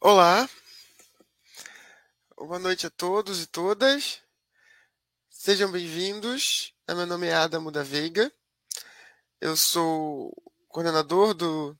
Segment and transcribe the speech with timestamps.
[0.00, 0.48] Olá,
[2.36, 4.20] boa noite a todos e todas.
[5.28, 6.72] Sejam bem-vindos.
[6.86, 8.32] Meu nome é Adamo da Veiga.
[9.40, 10.32] Eu sou
[10.68, 11.76] coordenador do,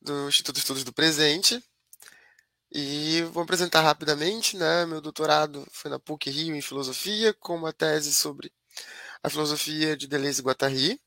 [0.00, 1.60] do Instituto de Estudos do Presente.
[2.70, 4.86] E vou apresentar rapidamente, né?
[4.86, 8.52] Meu doutorado foi na PUC Rio em Filosofia, com uma tese sobre
[9.24, 11.00] a filosofia de Deleuze e Guattari.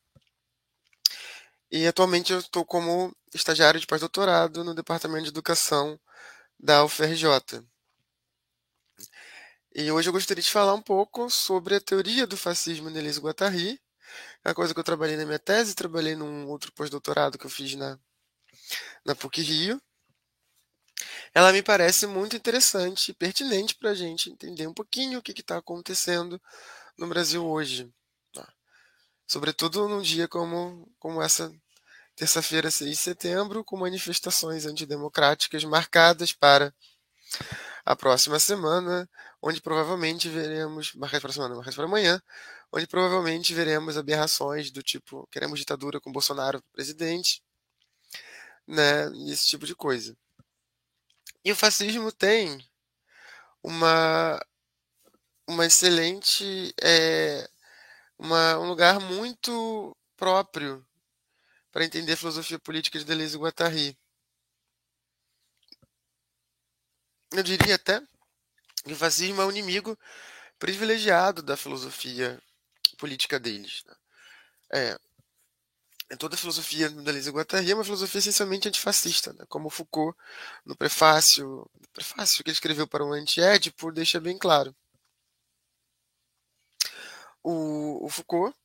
[1.71, 5.99] E atualmente eu estou como estagiário de pós-doutorado no Departamento de Educação
[6.59, 7.63] da UFRJ.
[9.75, 13.19] E hoje eu gostaria de falar um pouco sobre a teoria do fascismo de Deleuze
[13.19, 13.81] e Guattari,
[14.43, 17.49] é uma coisa que eu trabalhei na minha tese, trabalhei num outro pós-doutorado que eu
[17.49, 17.99] fiz na,
[19.05, 19.81] na PUC Rio.
[21.33, 25.39] Ela me parece muito interessante e pertinente para a gente entender um pouquinho o que
[25.39, 26.41] está acontecendo
[26.97, 27.93] no Brasil hoje.
[29.29, 31.53] Sobretudo num dia como, como essa
[32.15, 36.73] terça-feira, 6 de setembro, com manifestações antidemocráticas marcadas para
[37.85, 39.07] a próxima semana,
[39.39, 42.19] onde provavelmente veremos, marcadas para a semana, marcadas para amanhã,
[42.71, 47.43] onde provavelmente veremos aberrações do tipo, queremos ditadura com Bolsonaro presidente,
[48.67, 50.17] né, esse tipo de coisa.
[51.45, 52.67] E o fascismo tem
[53.61, 54.43] uma,
[55.47, 57.47] uma excelente, é,
[58.19, 60.85] uma, um lugar muito próprio
[61.71, 63.97] para entender a filosofia política de Deleuze e Guattari.
[67.31, 68.01] Eu diria até
[68.83, 69.97] que o fascismo é um inimigo
[70.57, 72.41] privilegiado da filosofia
[72.97, 73.83] política deles.
[73.85, 73.95] Né?
[74.73, 74.99] É,
[76.09, 79.45] é, toda a filosofia do Deleuze e Guattari é uma filosofia essencialmente antifascista, né?
[79.47, 80.17] como Foucault,
[80.65, 84.75] no prefácio, no prefácio que ele escreveu para o Anti-Édipo, deixa bem claro.
[87.43, 88.55] O, o Foucault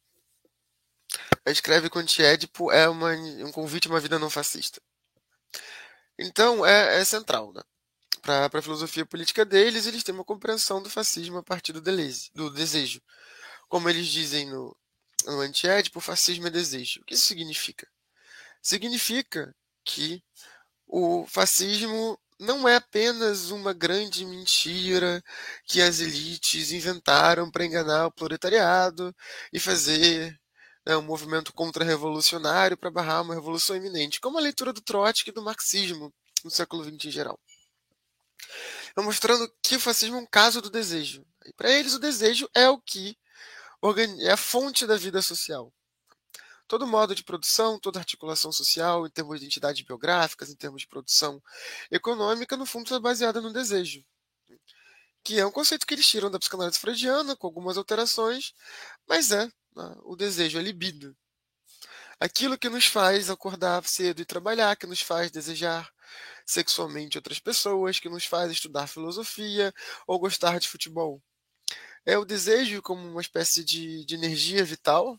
[1.46, 4.80] escreve que o antiédipo é uma, um convite a uma vida não fascista.
[6.18, 7.52] Então, é, é central.
[7.52, 7.62] Né?
[8.22, 12.50] Para a filosofia política deles, eles têm uma compreensão do fascismo a partir do, do
[12.50, 13.02] desejo.
[13.68, 14.76] Como eles dizem no,
[15.26, 17.00] no antiédipo, fascismo é desejo.
[17.00, 17.86] O que isso significa?
[18.62, 20.22] Significa que
[20.86, 25.22] o fascismo não é apenas uma grande mentira
[25.66, 29.14] que as elites inventaram para enganar o proletariado
[29.52, 30.38] e fazer
[30.86, 35.32] né, um movimento contra-revolucionário para barrar uma revolução iminente, como a leitura do Trotsky e
[35.32, 36.12] do marxismo
[36.44, 37.40] no século XX em geral.
[38.96, 41.26] Mostrando que o fascismo é um caso do desejo.
[41.46, 43.16] E para eles, o desejo é o que
[44.20, 45.72] é a fonte da vida social.
[46.66, 50.88] Todo modo de produção, toda articulação social, em termos de entidades biográficas, em termos de
[50.88, 51.42] produção
[51.90, 54.04] econômica, no fundo, está baseada no desejo
[55.24, 58.52] que é um conceito que eles tiram da psicanálise freudiana, com algumas alterações,
[59.08, 61.16] mas é né, o desejo, a libido.
[62.20, 65.90] Aquilo que nos faz acordar cedo e trabalhar, que nos faz desejar
[66.46, 69.72] sexualmente outras pessoas, que nos faz estudar filosofia
[70.06, 71.22] ou gostar de futebol.
[72.04, 75.18] É o desejo como uma espécie de, de energia vital,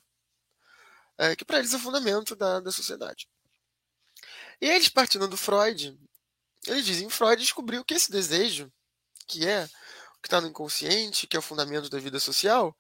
[1.18, 3.28] é, que para eles é o fundamento da, da sociedade.
[4.62, 5.98] E eles, partindo do Freud,
[6.68, 8.72] eles dizem que Freud descobriu que esse desejo,
[9.28, 9.68] que é
[10.22, 12.76] que está no inconsciente, que é o fundamento da vida social,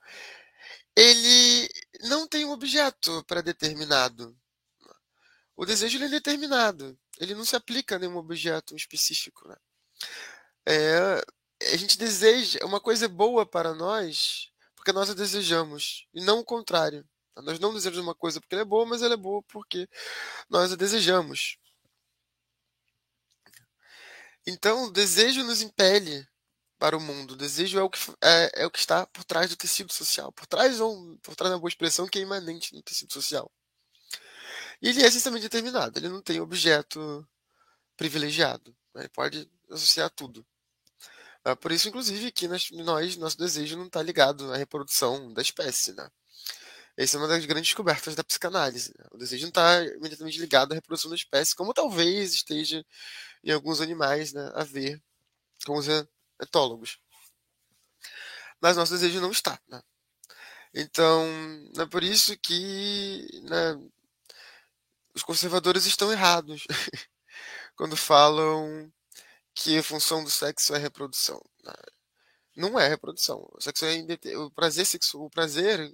[0.95, 1.69] ele
[2.01, 4.35] não tem um objeto pré-determinado.
[5.55, 6.97] O desejo ele é determinado.
[7.19, 9.47] Ele não se aplica a nenhum objeto específico.
[9.47, 9.55] Né?
[10.65, 11.23] É,
[11.73, 16.45] a gente deseja uma coisa boa para nós porque nós a desejamos e não o
[16.45, 17.07] contrário.
[17.37, 19.87] Nós não desejamos uma coisa porque ela é boa, mas ela é boa porque
[20.49, 21.57] nós a desejamos.
[24.47, 26.27] Então, o desejo nos impele
[26.77, 27.31] para o mundo.
[27.31, 30.31] O desejo é o que, é, é o que está por trás do tecido social,
[30.31, 33.51] por trás ou por trás da boa expressão que é imanente no tecido social.
[34.81, 37.27] E ele é essencialmente determinado, ele não tem objeto
[37.97, 40.45] privilegiado, ele pode associar tudo.
[41.43, 45.93] É por isso, inclusive, que nós nosso desejo não está ligado à reprodução da espécie.
[45.93, 46.09] Né?
[46.97, 48.93] Essa é uma das grandes descobertas da psicanálise.
[48.97, 49.05] Né?
[49.11, 52.85] O desejo não está imediatamente ligado à reprodução da espécie, como talvez esteja
[53.43, 55.01] em alguns animais né, a ver
[55.65, 55.87] com os
[56.41, 56.97] etólogos.
[58.61, 59.59] Mas nosso desejo não está.
[59.67, 59.81] Né?
[60.73, 61.25] Então,
[61.77, 63.75] é por isso que né,
[65.13, 66.65] os conservadores estão errados
[67.75, 68.91] quando falam
[69.53, 71.41] que a função do sexo é reprodução.
[71.63, 71.73] Né?
[72.55, 73.47] Não é reprodução.
[73.53, 75.93] O sexo é o prazer sexual, o prazer,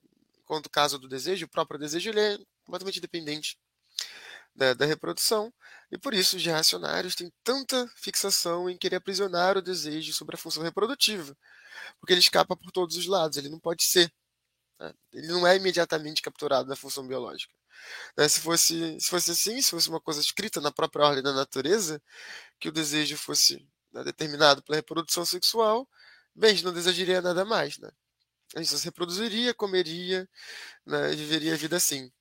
[0.52, 3.58] quanto caso do desejo, o próprio desejo, ele é completamente independente
[4.54, 5.54] da, da, reprodução,
[5.90, 10.38] e por isso os reacionários têm tanta fixação em querer aprisionar o desejo sobre a
[10.38, 11.38] função reprodutiva,
[11.98, 14.12] porque ele escapa por todos os lados, ele não pode ser.
[14.78, 14.94] Né?
[15.14, 17.54] Ele não é imediatamente capturado da função biológica.
[18.18, 18.28] Né?
[18.28, 22.04] Se, fosse, se fosse assim, se fosse uma coisa escrita na própria ordem da natureza,
[22.60, 25.88] que o desejo fosse né, determinado pela reprodução sexual,
[26.36, 27.78] bem, a gente não desejaria nada mais.
[27.78, 27.90] Né?
[28.56, 30.28] A gente se reproduziria, comeria,
[30.86, 32.12] né, viveria a vida assim.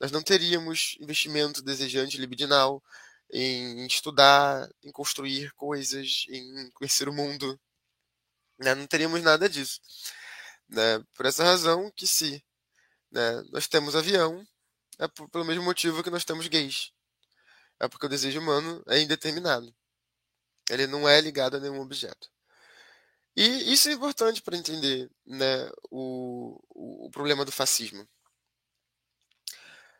[0.00, 2.82] Nós não teríamos investimento desejante libidinal
[3.30, 7.58] em estudar, em construir coisas, em conhecer o mundo.
[8.58, 8.74] Né?
[8.74, 9.80] Não teríamos nada disso.
[10.68, 11.02] Né?
[11.14, 12.44] Por essa razão que se
[13.10, 14.46] né, nós temos avião,
[14.98, 16.92] é pelo mesmo motivo que nós temos gays.
[17.80, 19.74] É porque o desejo humano é indeterminado.
[20.70, 22.30] Ele não é ligado a nenhum objeto.
[23.40, 28.04] E isso é importante para entender né, o, o, problema do fascismo.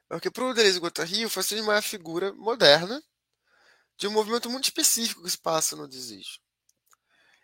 [0.08, 3.00] Porque para o Deleuze Guattari, o fascismo é a figura moderna
[3.96, 6.40] de um movimento muito específico que se passa no desejo.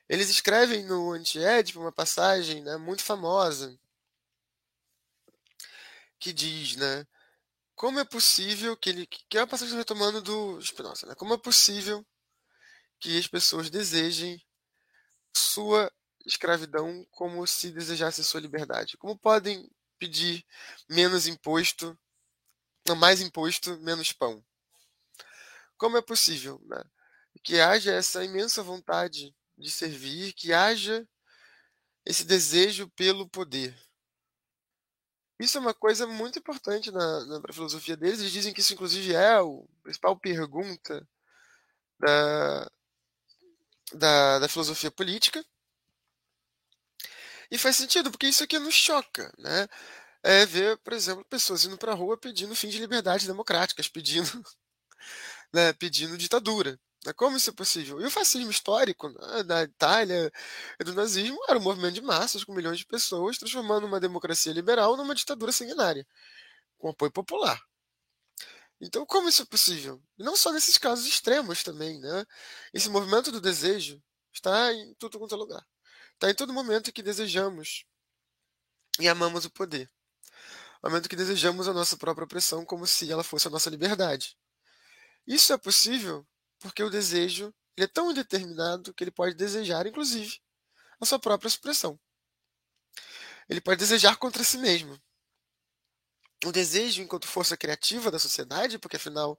[0.08, 3.78] Eles escrevem no Anti-Édipo uma passagem né, muito famosa
[6.18, 7.06] que diz, né,
[7.76, 11.38] como é possível que ele, que é uma passagem retomando do Spinoza, né, como é
[11.38, 12.04] possível
[12.98, 14.44] que as pessoas desejem
[15.36, 15.92] sua
[16.24, 18.96] escravidão como se desejasse sua liberdade?
[18.96, 20.44] Como podem pedir
[20.88, 21.98] menos imposto,
[22.96, 24.44] mais imposto, menos pão?
[25.76, 26.82] Como é possível né,
[27.42, 31.06] que haja essa imensa vontade de servir, que haja
[32.04, 33.76] esse desejo pelo poder?
[35.38, 38.20] Isso é uma coisa muito importante na, na filosofia deles.
[38.20, 39.42] Eles dizem que isso, inclusive, é a
[39.82, 41.06] principal pergunta
[41.98, 42.70] da,
[43.92, 45.44] da, da filosofia política.
[47.50, 49.68] E faz sentido, porque isso aqui nos choca, né?
[50.22, 54.28] É ver, por exemplo, pessoas indo para a rua pedindo fim de liberdades democráticas, pedindo,
[55.52, 56.78] né, pedindo ditadura.
[57.04, 57.12] Né?
[57.14, 58.00] Como isso é possível?
[58.00, 60.32] E o fascismo histórico né, da Itália
[60.80, 64.52] e do nazismo era um movimento de massas com milhões de pessoas, transformando uma democracia
[64.52, 66.06] liberal numa ditadura sanguinária,
[66.78, 67.60] com apoio popular.
[68.84, 70.02] Então, como isso é possível?
[70.18, 72.26] E não só nesses casos extremos também, né?
[72.72, 75.66] Esse movimento do desejo está em tudo quanto é lugar.
[76.12, 77.86] Está em todo momento que desejamos
[79.00, 79.90] e amamos o poder.
[80.82, 84.36] Momento que desejamos a nossa própria opressão como se ela fosse a nossa liberdade.
[85.26, 86.26] Isso é possível
[86.58, 90.42] porque o desejo ele é tão indeterminado que ele pode desejar, inclusive,
[91.00, 91.98] a sua própria supressão.
[93.48, 95.02] Ele pode desejar contra si mesmo
[96.44, 99.38] o desejo enquanto força criativa da sociedade, porque afinal,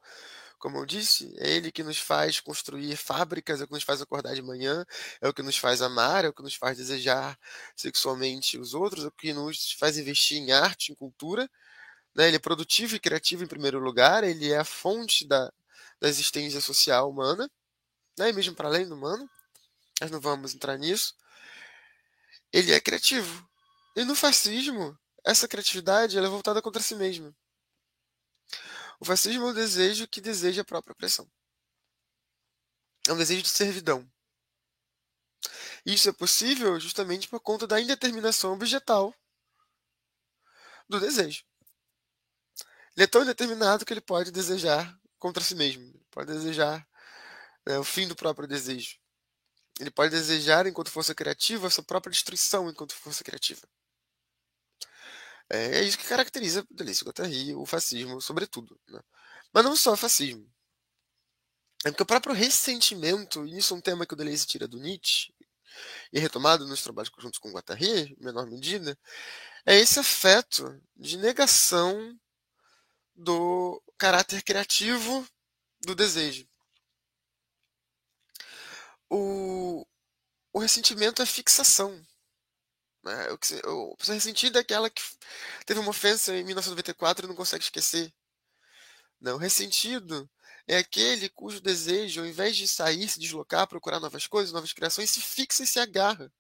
[0.58, 4.02] como eu disse, é ele que nos faz construir fábricas, é o que nos faz
[4.02, 4.86] acordar de manhã,
[5.22, 7.38] é o que nos faz amar, é o que nos faz desejar
[7.76, 11.50] sexualmente os outros, é o que nos faz investir em arte, em cultura.
[12.16, 12.28] Né?
[12.28, 15.52] Ele é produtivo e criativo em primeiro lugar, ele é a fonte da,
[16.00, 17.50] da existência social humana,
[18.18, 18.30] né?
[18.30, 19.30] e mesmo para além do humano.
[20.02, 21.14] Nós não vamos entrar nisso.
[22.52, 23.48] Ele é criativo.
[23.96, 27.36] E no fascismo, essa criatividade é voltada contra si mesma.
[29.00, 31.30] O fascismo é um desejo que deseja a própria opressão.
[33.08, 34.10] É um desejo de servidão.
[35.86, 39.14] Isso é possível justamente por conta da indeterminação objetal
[40.88, 41.44] do desejo.
[42.96, 45.84] Ele é tão indeterminado que ele pode desejar contra si mesmo.
[45.84, 46.88] Ele pode desejar
[47.66, 48.98] né, o fim do próprio desejo.
[49.80, 53.68] Ele pode desejar, enquanto força criativa, a sua própria destruição enquanto força criativa.
[55.50, 58.80] É, é isso que caracteriza e Guattari, o fascismo, sobretudo.
[58.88, 59.00] Né?
[59.54, 60.52] Mas não só o fascismo.
[61.86, 64.80] É porque o próprio ressentimento, e isso é um tema que o Deleuze tira do
[64.80, 65.34] Nietzsche,
[66.12, 68.98] e retomado nos trabalhos conjuntos com Guattari, em menor medida,
[69.66, 72.18] é esse afeto de negação
[73.16, 75.28] do caráter criativo
[75.82, 76.48] do desejo.
[79.10, 79.86] O,
[80.52, 82.06] o ressentimento é fixação.
[83.06, 83.28] Né?
[83.66, 85.02] O, pessoa ressentida é aquela que
[85.66, 88.12] teve uma ofensa em 1994 e não consegue esquecer.
[89.22, 90.30] Não, ressentido
[90.68, 95.12] é aquele cujo desejo, ao invés de sair, se deslocar, procurar novas coisas, novas criações,
[95.12, 96.34] se fixa e se agarra.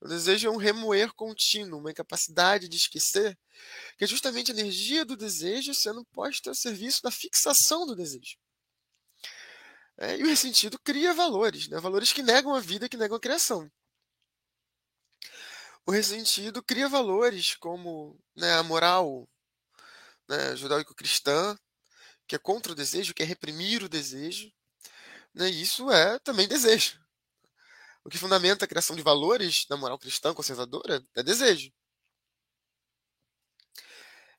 [0.00, 3.38] O desejo é um remoer contínuo, uma incapacidade de esquecer,
[3.96, 8.36] que é justamente a energia do desejo sendo posta ao serviço da fixação do desejo.
[9.98, 11.78] É, e o ressentido cria valores, né?
[11.80, 13.70] valores que negam a vida, que negam a criação
[15.86, 19.28] o ressentido cria valores como né, a moral
[20.28, 21.56] né, judaico-cristã,
[22.26, 24.52] que é contra o desejo, que é reprimir o desejo.
[25.32, 27.00] Né, isso é também desejo.
[28.04, 31.72] O que fundamenta a criação de valores da moral cristã conservadora é desejo.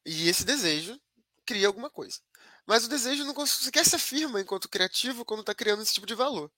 [0.05, 0.99] E esse desejo
[1.45, 2.19] cria alguma coisa.
[2.65, 6.15] Mas o desejo não sequer se afirma enquanto criativo quando está criando esse tipo de
[6.15, 6.51] valor.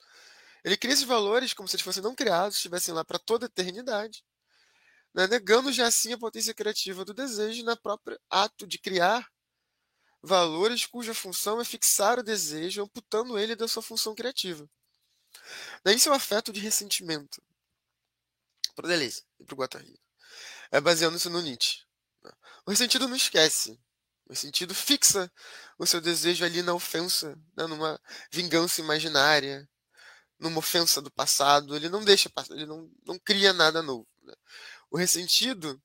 [0.64, 3.48] Ele cria esses valores como se eles fossem não criados, estivessem lá para toda a
[3.48, 4.24] eternidade
[5.14, 9.28] né, negando já assim a potência criativa do desejo na própria ato de criar,
[10.22, 14.70] valores cuja função é fixar o desejo, amputando ele da sua função criativa.
[15.84, 17.42] Daí seu afeto de ressentimento.
[18.76, 20.00] Para Deleuze e para o Guattari.
[20.72, 21.84] É baseando-se no Nietzsche.
[22.66, 23.80] O ressentido não esquece.
[24.26, 25.32] O ressentido fixa
[25.78, 28.00] o seu desejo ali na ofensa, né, numa
[28.32, 29.68] vingança imaginária,
[30.38, 31.76] numa ofensa do passado.
[31.76, 34.08] Ele não deixa, ele não, não cria nada novo.
[34.24, 34.34] Né?
[34.92, 35.82] O ressentido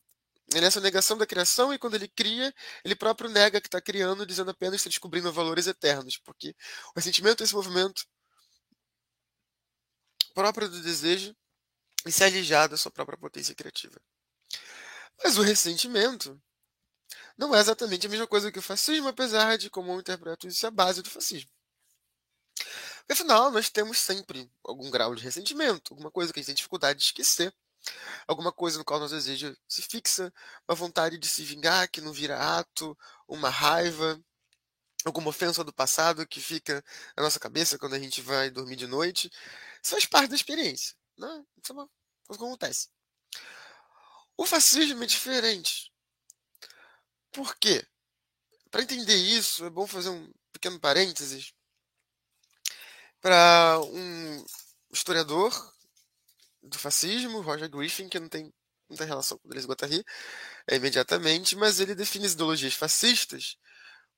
[0.52, 4.26] é essa negação da criação e quando ele cria, ele próprio nega que está criando,
[4.26, 6.54] dizendo apenas que está descobrindo valores eternos, porque
[6.90, 8.06] o ressentimento é esse movimento
[10.34, 11.34] próprio do desejo
[12.06, 14.00] e se alijar da sua própria potência criativa.
[15.23, 16.40] Mas o ressentimento
[17.37, 20.64] não é exatamente a mesma coisa que o fascismo, apesar de, como eu interpreto isso,
[20.66, 21.50] é a base do fascismo.
[23.11, 26.99] Afinal, nós temos sempre algum grau de ressentimento, alguma coisa que a gente tem dificuldade
[26.99, 27.54] de esquecer
[28.26, 30.33] alguma coisa no qual nosso desejo se fixa,
[30.69, 32.97] uma vontade de se vingar que não vira ato,
[33.29, 34.21] uma raiva,
[35.05, 36.83] alguma ofensa do passado que fica
[37.17, 39.31] na nossa cabeça quando a gente vai dormir de noite.
[39.83, 40.95] Isso faz parte da experiência.
[41.19, 41.45] Né?
[41.62, 41.88] Isso é uma
[42.26, 42.88] coisa que acontece.
[44.37, 45.93] O fascismo é diferente.
[47.31, 47.87] Por quê?
[48.71, 51.53] Para entender isso, é bom fazer um pequeno parênteses
[53.21, 54.45] para um
[54.91, 55.74] historiador
[56.64, 58.52] do fascismo, Roger Griffin, que não tem
[58.88, 60.04] muita relação com Deleuze e Guattari
[60.66, 63.56] é, imediatamente, mas ele define as ideologias fascistas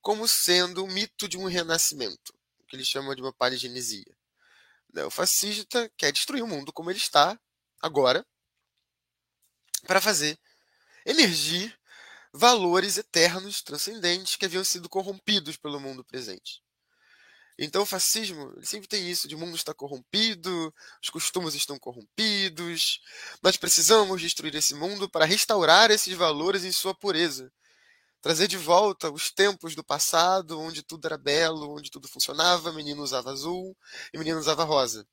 [0.00, 2.32] como sendo o mito de um renascimento,
[2.68, 4.16] que ele chama de uma paligenesia.
[4.92, 7.38] Né, o fascista quer destruir o mundo como ele está
[7.80, 8.24] agora,
[9.86, 10.38] para fazer
[11.04, 11.76] emergir
[12.32, 16.62] valores eternos, transcendentes, que haviam sido corrompidos pelo mundo presente.
[17.58, 23.00] Então o fascismo sempre tem isso de o mundo está corrompido, os costumes estão corrompidos,
[23.42, 27.50] nós precisamos destruir esse mundo para restaurar esses valores em sua pureza.
[28.20, 33.02] Trazer de volta os tempos do passado, onde tudo era belo, onde tudo funcionava, menino
[33.02, 33.76] usava azul
[34.12, 35.06] e menino usava rosa.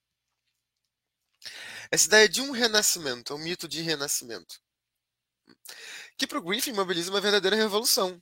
[1.91, 4.59] Essa ideia de um renascimento, é um mito de renascimento,
[6.17, 8.21] que para o Griffin mobiliza uma verdadeira revolução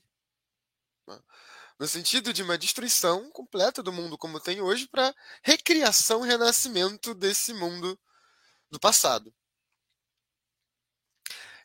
[1.82, 5.12] no sentido de uma destruição completa do mundo como tem hoje para
[5.42, 7.98] recriação e renascimento desse mundo
[8.70, 9.34] do passado.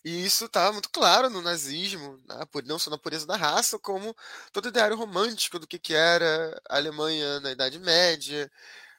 [0.04, 2.20] E isso está muito claro no nazismo,
[2.66, 4.16] não só na pureza da raça, como
[4.52, 8.52] todo o ideário romântico do que, que era a Alemanha na Idade Média,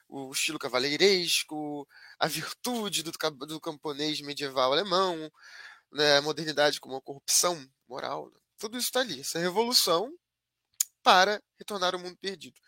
[0.07, 1.85] o estilo cavaleiresco,
[2.17, 3.11] a virtude do,
[3.45, 5.29] do camponês medieval alemão,
[5.91, 6.15] né?
[6.15, 8.31] a modernidade como a corrupção moral.
[8.57, 9.19] Tudo isso está ali.
[9.19, 10.17] Essa revolução
[11.03, 12.59] para retornar ao mundo perdido.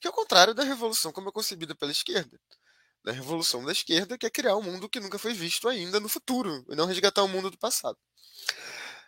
[0.00, 2.40] Que é o contrário da revolução como é concebida pela esquerda.
[3.04, 6.08] Da revolução da esquerda, que é criar um mundo que nunca foi visto ainda no
[6.08, 7.98] futuro, e não resgatar o mundo do passado.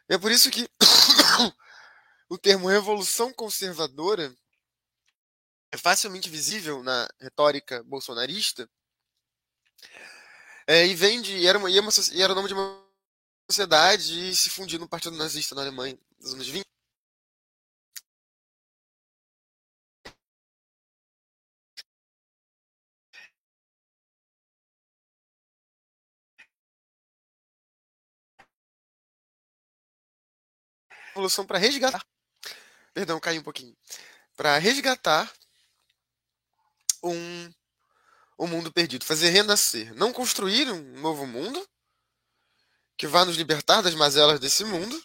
[0.08, 0.68] É por isso que
[2.28, 4.34] o termo revolução conservadora
[5.70, 8.68] é facilmente visível na retórica bolsonarista
[10.66, 11.46] é, e vem de.
[11.46, 12.82] Era, e, é uma, e era o nome de uma
[13.50, 16.61] sociedade e se fundiu no Partido Nazista na Alemanha nos anos 20.
[31.12, 32.04] Revolução para resgatar.
[32.94, 33.76] Perdão, caiu um pouquinho.
[34.36, 35.32] Para resgatar
[37.02, 37.52] um,
[38.38, 39.94] um mundo perdido, fazer renascer.
[39.94, 41.66] Não construir um novo mundo
[42.96, 45.02] que vá nos libertar das mazelas desse mundo,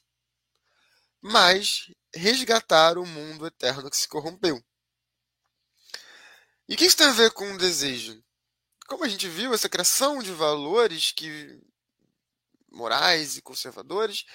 [1.21, 4.63] mas resgatar o mundo eterno que se corrompeu.
[6.69, 8.21] E o que isso tem a ver com o desejo?
[8.87, 11.61] Como a gente viu, essa criação de valores que
[12.69, 14.25] morais e conservadores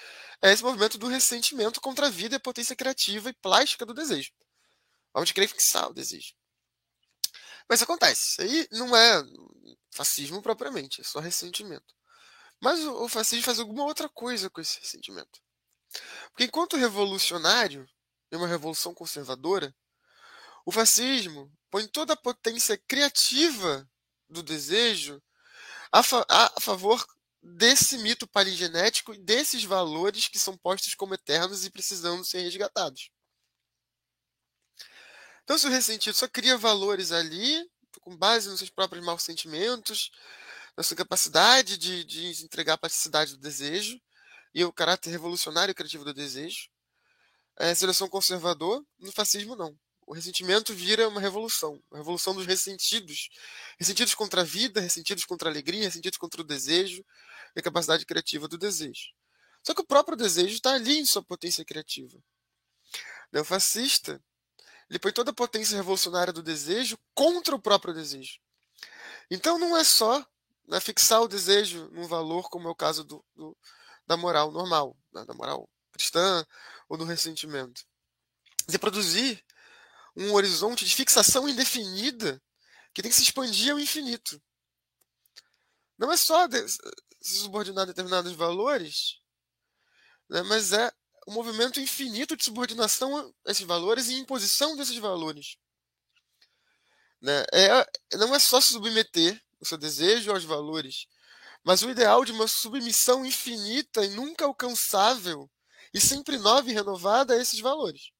[0.41, 3.93] é esse movimento do ressentimento contra a vida e a potência criativa e plástica do
[3.93, 4.31] desejo.
[5.13, 6.33] Vamos querer fixar o desejo.
[7.69, 8.41] Mas isso acontece.
[8.41, 9.23] Aí não é
[9.91, 11.93] fascismo propriamente, é só ressentimento.
[12.61, 15.41] Mas o fascismo faz alguma outra coisa com esse ressentimento.
[16.29, 17.87] Porque enquanto revolucionário,
[18.31, 19.75] em uma revolução conservadora,
[20.65, 23.87] o fascismo põe toda a potência criativa
[24.29, 25.21] do desejo
[25.91, 27.05] a, fa a favor
[27.43, 33.11] desse mito paligenético e desses valores que são postos como eternos e precisando ser resgatados.
[35.43, 37.69] Então, se o ressentido só cria valores ali,
[37.99, 40.09] com base nos seus próprios maus sentimentos,
[40.77, 43.99] na sua capacidade de, de entregar a plasticidade do desejo
[44.53, 46.69] e o caráter revolucionário e criativo do desejo,
[47.57, 49.77] é, seleção conservador, no fascismo não.
[50.05, 53.29] O ressentimento vira uma revolução, uma revolução dos ressentidos.
[53.79, 57.05] Ressentidos contra a vida, ressentidos contra a alegria, ressentidos contra o desejo,
[57.55, 59.09] e a capacidade criativa do desejo.
[59.63, 62.17] Só que o próprio desejo está ali em sua potência criativa.
[63.33, 64.21] O fascista
[64.89, 68.39] ele põe toda a potência revolucionária do desejo contra o próprio desejo.
[69.31, 70.23] Então não é só
[70.67, 73.57] né, fixar o desejo num valor, como é o caso do, do
[74.05, 76.45] da moral normal, né, da moral cristã
[76.89, 77.85] ou do ressentimento.
[78.67, 79.43] Você produzir
[80.15, 82.41] um horizonte de fixação indefinida
[82.93, 84.41] que tem que se expandir ao infinito.
[85.97, 86.47] Não é só
[87.23, 89.21] se subordinar a determinados valores,
[90.29, 90.91] né, mas é
[91.27, 95.55] um movimento infinito de subordinação a esses valores e imposição desses valores.
[97.21, 97.45] Né?
[97.53, 101.07] É, não é só se submeter o seu desejo aos valores,
[101.63, 105.49] mas o ideal de uma submissão infinita e nunca alcançável
[105.93, 108.11] e sempre nova e renovada a esses valores,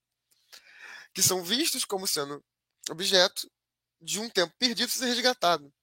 [1.13, 2.41] que são vistos como sendo
[2.89, 3.51] objeto
[3.99, 5.73] de um tempo perdido ser resgatado.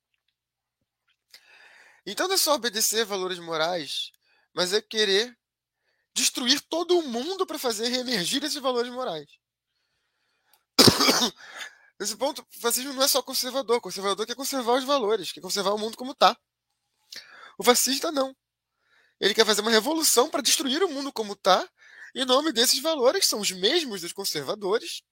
[2.07, 4.11] Então não é só obedecer valores morais,
[4.55, 5.37] mas é querer
[6.15, 9.29] destruir todo o mundo para fazer reemergir esses valores morais.
[11.99, 13.77] Nesse ponto, o fascismo não é só conservador.
[13.77, 16.37] O conservador quer conservar os valores, quer conservar o mundo como está.
[17.59, 18.35] O fascista não.
[19.21, 21.69] Ele quer fazer uma revolução para destruir o mundo como está,
[22.15, 25.03] em nome desses valores, que são os mesmos dos conservadores,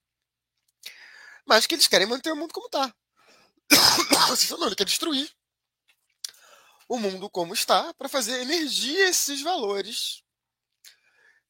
[1.47, 2.95] mas que eles querem manter o mundo como está.
[4.57, 5.31] não, ele quer destruir
[6.89, 10.23] o mundo como está para fazer emergir esses valores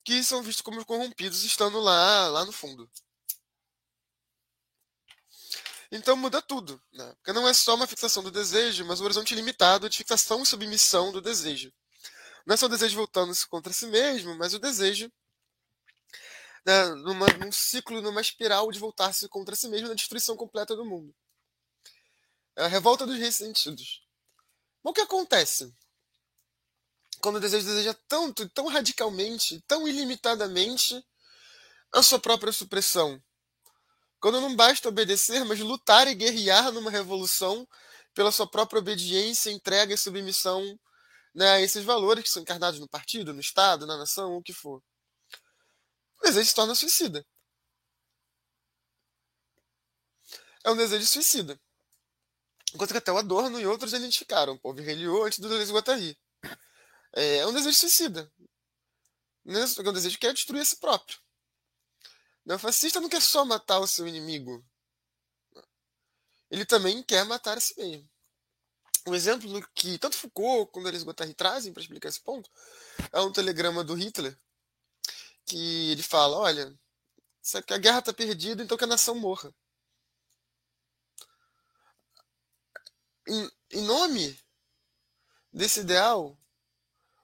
[0.05, 2.91] que são vistos como corrompidos estando lá, lá no fundo.
[5.91, 7.15] Então muda tudo, né?
[7.17, 10.47] porque não é só uma fixação do desejo, mas um horizonte limitado de fixação e
[10.47, 11.73] submissão do desejo.
[12.45, 15.11] Não é só o desejo voltando-se contra si mesmo, mas o desejo
[16.67, 20.85] né, numa, num ciclo, numa espiral de voltar-se contra si mesmo na destruição completa do
[20.85, 21.15] mundo.
[22.57, 24.08] É a revolta dos ressentidos.
[24.89, 25.71] O que acontece?
[27.21, 31.05] Quando o desejo deseja tanto, tão radicalmente, tão ilimitadamente
[31.93, 33.23] a sua própria supressão.
[34.19, 37.69] Quando não basta obedecer, mas lutar e guerrear numa revolução
[38.15, 40.81] pela sua própria obediência, entrega e submissão
[41.35, 44.55] né, a esses valores que são encarnados no partido, no Estado, na nação, o que
[44.55, 44.83] for.
[46.19, 47.27] O desejo se torna suicida.
[50.65, 51.61] É um desejo suicida.
[52.75, 56.19] Enquanto que até o Adorno e outros identificaram, Paul Virilio antes do Deleuze Guattari.
[57.15, 58.31] É, é um desejo suicida.
[59.47, 61.19] É um desejo que quer destruir a si próprio.
[62.47, 64.65] O fascista não quer só matar o seu inimigo.
[66.51, 68.09] Ele também quer matar a si mesmo.
[69.07, 72.51] Um exemplo que tanto Foucault quanto Deleuze Guattari trazem para explicar esse ponto
[73.13, 74.39] é um telegrama do Hitler
[75.47, 76.79] que ele fala, olha,
[77.67, 79.53] que a guerra está perdida, então que a nação morra.
[83.29, 84.39] Em, em nome
[85.53, 86.37] desse ideal,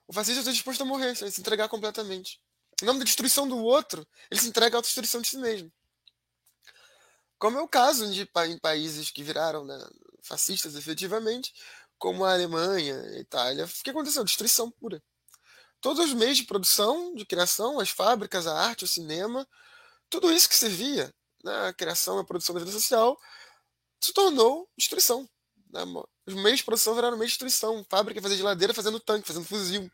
[0.07, 2.41] o fascista está disposto a morrer, a se entregar completamente.
[2.83, 5.73] Em nome da destruição do outro, ele se entrega à destruição de si mesmo.
[7.39, 9.79] Como é o caso de, em países que viraram né,
[10.23, 11.53] fascistas efetivamente,
[11.99, 13.65] como a Alemanha, a Itália.
[13.65, 14.25] O que aconteceu?
[14.25, 15.03] Destruição pura.
[15.81, 19.47] Todos os meios de produção, de criação, as fábricas, a arte, o cinema,
[20.09, 23.19] tudo isso que servia na né, criação e produção da vida social
[24.01, 25.29] se tornou destruição.
[25.75, 25.81] Né?
[26.25, 27.85] Os meios de produção viraram meios de destruição.
[27.91, 29.91] Fábrica fazendo geladeira, fazendo tanque, fazendo fuzil.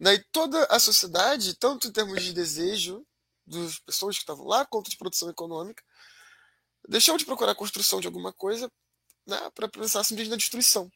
[0.00, 0.14] Né?
[0.14, 3.06] E toda a sociedade, tanto em termos de desejo
[3.46, 5.82] das pessoas que estavam lá, quanto de produção econômica,
[6.88, 8.70] deixou de procurar a construção de alguma coisa
[9.24, 10.90] né, para pensar simplesmente na destruição.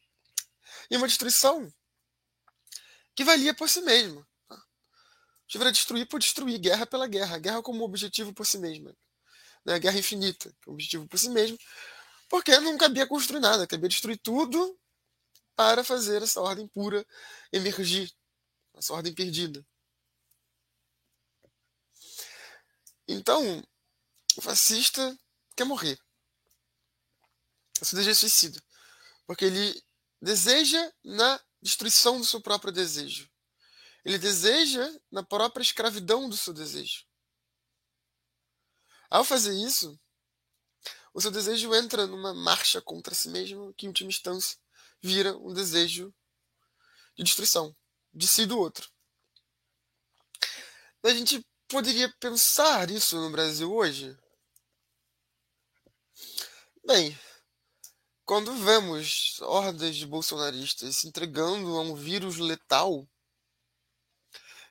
[0.91, 1.71] E uma destruição
[3.15, 4.27] que valia por si mesma.
[4.47, 5.71] Tá?
[5.71, 8.95] Destruir por destruir, guerra pela guerra, guerra como objetivo por si mesma.
[9.65, 9.79] Né?
[9.79, 11.57] Guerra infinita, como objetivo por si mesmo,
[12.33, 14.75] porque não cabia construir nada, cabia destruir tudo
[15.55, 17.05] para fazer essa ordem pura
[17.51, 18.11] emergir,
[18.73, 19.63] essa ordem perdida.
[23.07, 23.63] Então,
[24.35, 25.15] o fascista
[25.55, 25.99] quer morrer.
[27.79, 28.63] Esse desejo é suicida.
[29.27, 29.83] Porque ele
[30.19, 33.29] deseja na destruição do seu próprio desejo.
[34.03, 37.05] Ele deseja na própria escravidão do seu desejo.
[39.07, 39.99] Ao fazer isso,
[41.13, 44.57] o seu desejo entra numa marcha contra si mesmo, que em última instância
[45.01, 46.13] vira um desejo
[47.15, 47.75] de destruição
[48.13, 48.89] de si e do outro.
[51.03, 54.17] A gente poderia pensar isso no Brasil hoje?
[56.85, 57.17] Bem,
[58.25, 63.07] quando vemos hordas de bolsonaristas se entregando a um vírus letal,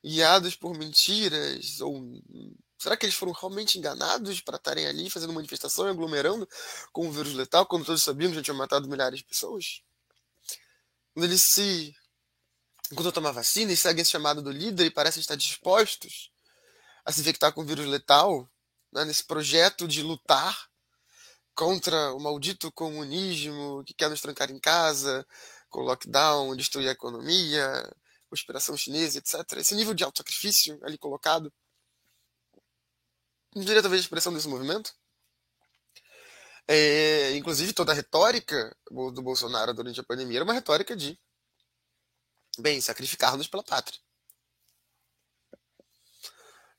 [0.03, 2.03] guiados por mentiras, ou
[2.83, 6.49] será que eles foram realmente enganados para estarem ali fazendo manifestação e aglomerando
[6.93, 9.83] com o vírus letal, quando todos sabiam que já tinham matado milhares de pessoas?
[11.15, 11.95] Quando eles se.
[12.95, 16.31] Quando tomam vacina e seguem esse chamado do líder e parecem estar dispostos
[17.05, 18.51] a se infectar com o vírus letal,
[18.93, 20.69] né, nesse projeto de lutar
[21.55, 25.27] contra o maldito comunismo que quer nos trancar em casa,
[25.69, 27.91] com lockdown, destruir a economia,
[28.29, 29.59] conspiração chinesa, etc.
[29.59, 31.53] Esse nível de auto-sacrifício ali colocado.
[33.55, 34.95] Não diria a expressão desse movimento?
[36.67, 41.19] É, inclusive, toda a retórica do Bolsonaro durante a pandemia era uma retórica de,
[42.59, 43.99] bem, sacrificar-nos pela pátria.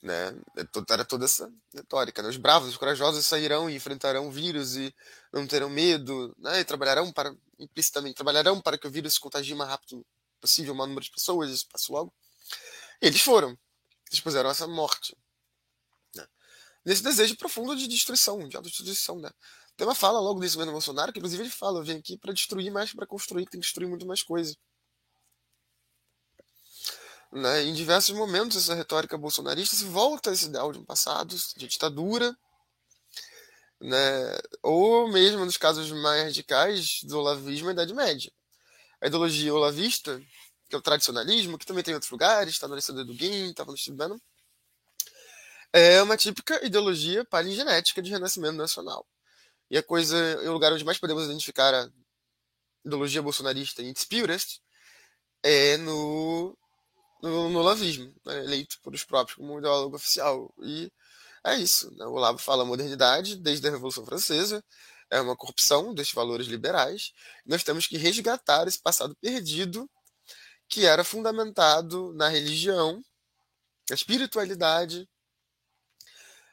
[0.01, 0.35] Né?
[0.57, 2.21] É era toda essa retórica.
[2.21, 2.29] Né?
[2.29, 4.93] Os bravos, os corajosos sairão e enfrentarão o vírus e
[5.31, 6.59] não terão medo, né?
[6.59, 10.05] e trabalharão para, implicitamente, trabalharão para que o vírus se contagie o mais rápido
[10.41, 12.13] possível, o maior número de pessoas, isso passe logo.
[13.01, 13.57] E eles foram.
[14.09, 15.15] Eles puseram essa morte.
[16.85, 19.19] Nesse desejo profundo de destruição, de autodestruição.
[19.19, 19.29] Né?
[19.77, 22.71] Tem uma fala logo desse governo Bolsonaro, que inclusive ele fala, eu aqui para destruir
[22.71, 24.55] mais para construir, tem que destruir muito mais coisa.
[27.31, 27.63] Né?
[27.63, 31.67] Em diversos momentos, essa retórica bolsonarista se volta a esse ideal de um passado de
[31.67, 32.35] ditadura,
[33.81, 34.37] né?
[34.61, 38.31] ou mesmo nos casos mais radicais do olavismo e Idade Média.
[39.01, 40.21] A ideologia olavista,
[40.69, 43.49] que é o tradicionalismo, que também tem em outros lugares, está na lista do Eduguin,
[43.49, 44.19] estava no Steve Bannon,
[45.73, 49.05] é uma típica ideologia palingenética de renascimento nacional.
[49.69, 51.89] E a coisa, o lugar onde mais podemos identificar a
[52.85, 54.61] ideologia bolsonarista em its purest
[55.43, 56.57] é no
[57.23, 60.53] no, no olavismo, né, eleito por os próprios como ideólogo oficial.
[60.61, 60.91] E
[61.45, 61.89] é isso.
[61.95, 62.05] Né?
[62.05, 64.63] O Olavo fala modernidade desde a Revolução Francesa,
[65.09, 67.13] é uma corrupção desses valores liberais.
[67.45, 69.89] Nós temos que resgatar esse passado perdido
[70.67, 73.01] que era fundamentado na religião,
[73.89, 75.07] na espiritualidade,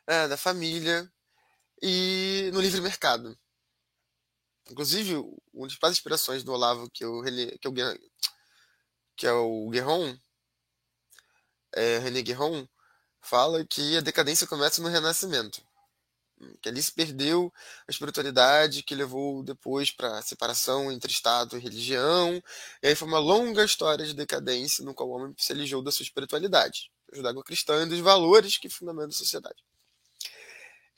[0.06, 1.10] é, da família
[1.82, 3.38] e no livre mercado.
[4.70, 7.70] Inclusive, uma das principais inspirações do Olavo, que, eu, que,
[9.16, 10.16] que é o Guerron,
[11.72, 12.66] é, René Guerron
[13.20, 15.62] fala que a decadência começa no Renascimento.
[16.62, 17.52] Que ali se perdeu
[17.86, 22.42] a espiritualidade que levou depois para a separação entre Estado e religião.
[22.82, 25.92] E aí foi uma longa história de decadência no qual o homem se alijou da
[25.92, 29.62] sua espiritualidade, judaico-cristã e dos valores que fundamentam a sociedade.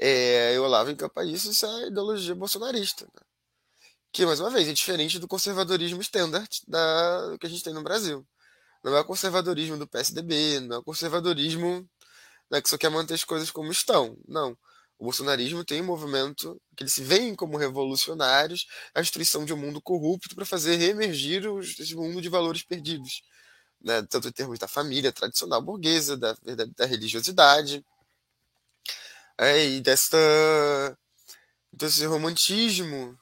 [0.04, 3.04] É, eu Olavo encampa isso, isso é ideologia bolsonarista.
[3.04, 3.20] Né?
[4.12, 7.84] Que, mais uma vez, é diferente do conservadorismo standard da, que a gente tem no
[7.84, 8.26] Brasil.
[8.82, 11.88] Não é o conservadorismo do PSDB, não é o conservadorismo
[12.50, 14.18] né, que só quer manter as coisas como estão.
[14.26, 14.58] Não.
[14.98, 19.56] O bolsonarismo tem um movimento que eles se veem como revolucionários, a destruição de um
[19.56, 21.44] mundo corrupto para fazer reemergir
[21.78, 23.22] esse mundo de valores perdidos.
[23.80, 26.36] Né, tanto em termos da família tradicional burguesa, da,
[26.76, 27.84] da religiosidade,
[29.38, 30.18] é, e desta,
[31.72, 33.18] desse romantismo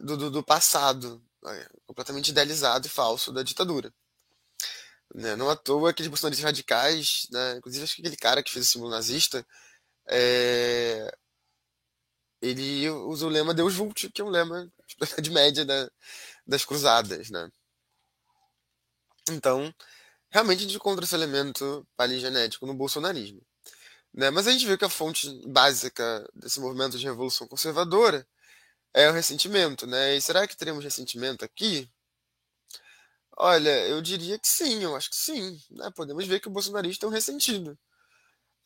[0.00, 3.92] do, do, do passado, é, completamente idealizado e falso da ditadura.
[5.14, 5.36] Né?
[5.36, 7.56] Não à toa aqueles bolsonaristas radicais, né?
[7.56, 9.46] inclusive acho que aquele cara que fez o símbolo nazista,
[10.08, 11.14] é...
[12.40, 14.70] ele usa o lema Deus Vult, que é um lema
[15.22, 15.90] de média da,
[16.46, 17.30] das cruzadas.
[17.30, 17.50] Né?
[19.30, 19.72] Então,
[20.30, 23.42] realmente a gente encontra esse elemento paligenético no bolsonarismo.
[24.14, 24.30] Né?
[24.30, 28.26] Mas a gente vê que a fonte básica desse movimento de revolução conservadora
[28.94, 30.16] é o ressentimento, né?
[30.16, 31.88] E será que teremos ressentimento aqui?
[33.36, 35.58] Olha, eu diria que sim, eu acho que sim.
[35.70, 35.90] Né?
[35.96, 37.78] Podemos ver que o bolsonarista é um ressentido.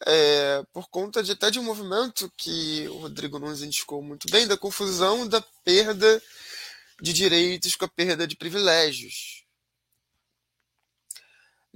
[0.05, 4.47] É, por conta de até de um movimento que o Rodrigo Nunes indicou muito bem,
[4.47, 6.23] da confusão da perda
[7.01, 9.46] de direitos com a perda de privilégios.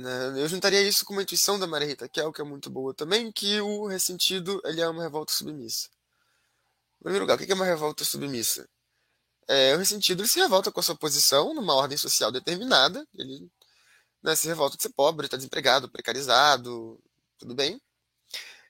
[0.01, 0.43] Né?
[0.43, 3.31] Eu juntaria isso com uma intuição da Maria Rita Kel, que é muito boa também,
[3.31, 5.89] que o ressentido ele é uma revolta submissa.
[7.01, 8.67] Em primeiro lugar, o que é uma revolta submissa?
[9.47, 13.07] É, o ressentido ele se revolta com a sua posição numa ordem social determinada.
[13.15, 13.51] Ele
[14.23, 16.99] né, se revolta de ser pobre, está desempregado, precarizado,
[17.39, 17.79] tudo bem.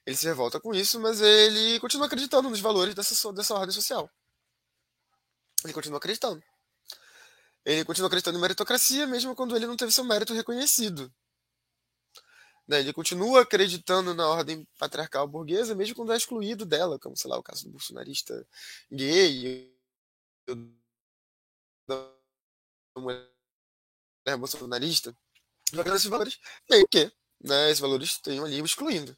[0.05, 4.09] Ele se revolta com isso, mas ele continua acreditando nos valores dessa, dessa ordem social.
[5.63, 6.43] Ele continua acreditando.
[7.63, 11.13] Ele continua acreditando em meritocracia, mesmo quando ele não teve seu mérito reconhecido.
[12.71, 12.79] Né?
[12.79, 17.37] Ele continua acreditando na ordem patriarcal burguesa, mesmo quando é excluído dela, como, sei lá,
[17.37, 18.47] o caso do bolsonarista
[18.89, 19.69] gay,
[21.85, 22.09] da
[22.97, 23.27] mulher
[24.37, 25.13] bolsonarista,
[25.73, 27.11] jogando esses valores, meio que
[27.43, 29.17] né, esses valores tenham ali excluindo.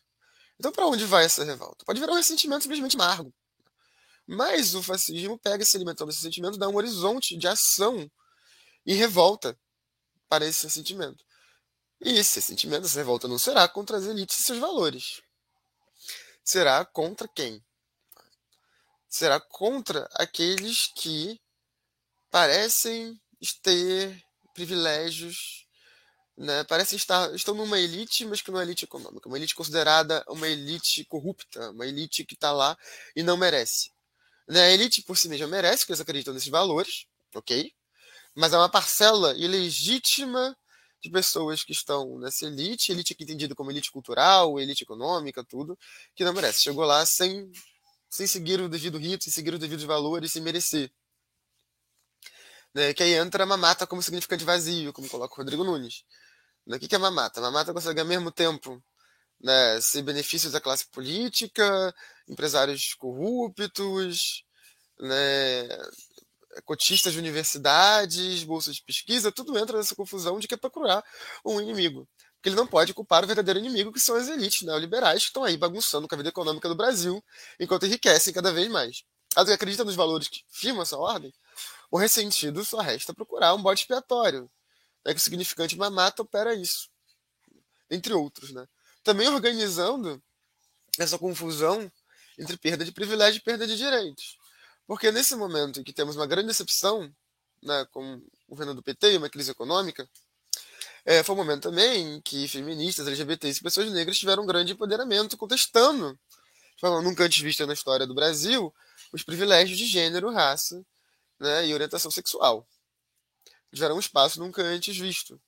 [0.59, 1.85] Então, para onde vai essa revolta?
[1.85, 3.31] Pode virar um ressentimento simplesmente amargo.
[4.25, 8.09] Mas o fascismo pega se alimentando desse sentimento, dá um horizonte de ação
[8.83, 9.55] e revolta
[10.27, 11.23] para esse sentimento.
[12.03, 15.21] E esse sentimento, essa revolta não será contra as elites e seus valores.
[16.43, 17.63] Será contra quem?
[19.07, 21.39] Será contra aqueles que
[22.29, 23.19] parecem
[23.61, 24.21] ter
[24.53, 25.63] privilégios
[26.35, 30.23] né, parecem estar estão numa elite, mas que não é elite econômica, uma elite considerada
[30.27, 32.77] uma elite corrupta, uma elite que está lá
[33.15, 33.91] e não merece.
[34.47, 37.71] Né, a elite por si mesma merece, porque eles acreditam nesses valores, ok?
[38.35, 40.57] Mas é uma parcela ilegítima
[41.03, 45.77] de pessoas que estão nessa elite, elite aqui entendida como elite cultural, elite econômica, tudo,
[46.15, 46.61] que não merece.
[46.61, 47.51] Chegou lá sem,
[48.09, 50.89] sem seguir o devido rito, sem seguir os devidos valores, sem merecer.
[52.73, 56.05] Né, que aí entra a mamata como significante vazio, como coloca o Rodrigo Nunes.
[56.65, 57.41] Né, o que é mamata?
[57.41, 58.81] Mamata consegue ao mesmo tempo
[59.41, 61.93] né, ser benefícios da classe política,
[62.29, 64.45] empresários corruptos,
[64.99, 65.67] né,
[66.61, 71.03] cotistas de universidades, bolsas de pesquisa, tudo entra nessa confusão de que é procurar
[71.43, 72.07] um inimigo.
[72.35, 75.43] Porque ele não pode culpar o verdadeiro inimigo, que são as elites neoliberais que estão
[75.43, 77.23] aí bagunçando com a vida econômica do Brasil,
[77.59, 79.03] enquanto enriquecem cada vez mais.
[79.35, 81.33] As que acreditam nos valores que firmam essa ordem,
[81.89, 84.49] o ressentido só resta procurar um bode expiatório.
[85.05, 86.89] É que o significante mamata opera isso.
[87.89, 88.67] Entre outros, né?
[89.03, 90.21] Também organizando
[90.99, 91.91] essa confusão
[92.37, 94.37] entre perda de privilégio e perda de direitos.
[94.85, 97.13] Porque nesse momento em que temos uma grande decepção
[97.61, 100.07] né, com o governo do PT e uma crise econômica,
[101.05, 104.73] é, foi um momento também em que feministas, LGBTs e pessoas negras tiveram um grande
[104.73, 106.17] empoderamento contestando,
[106.79, 108.73] falando nunca antes vista na história do Brasil,
[109.11, 110.83] os privilégios de gênero, raça
[111.39, 112.67] né, e orientação sexual.
[113.73, 115.39] Tiveram um espaço nunca antes visto,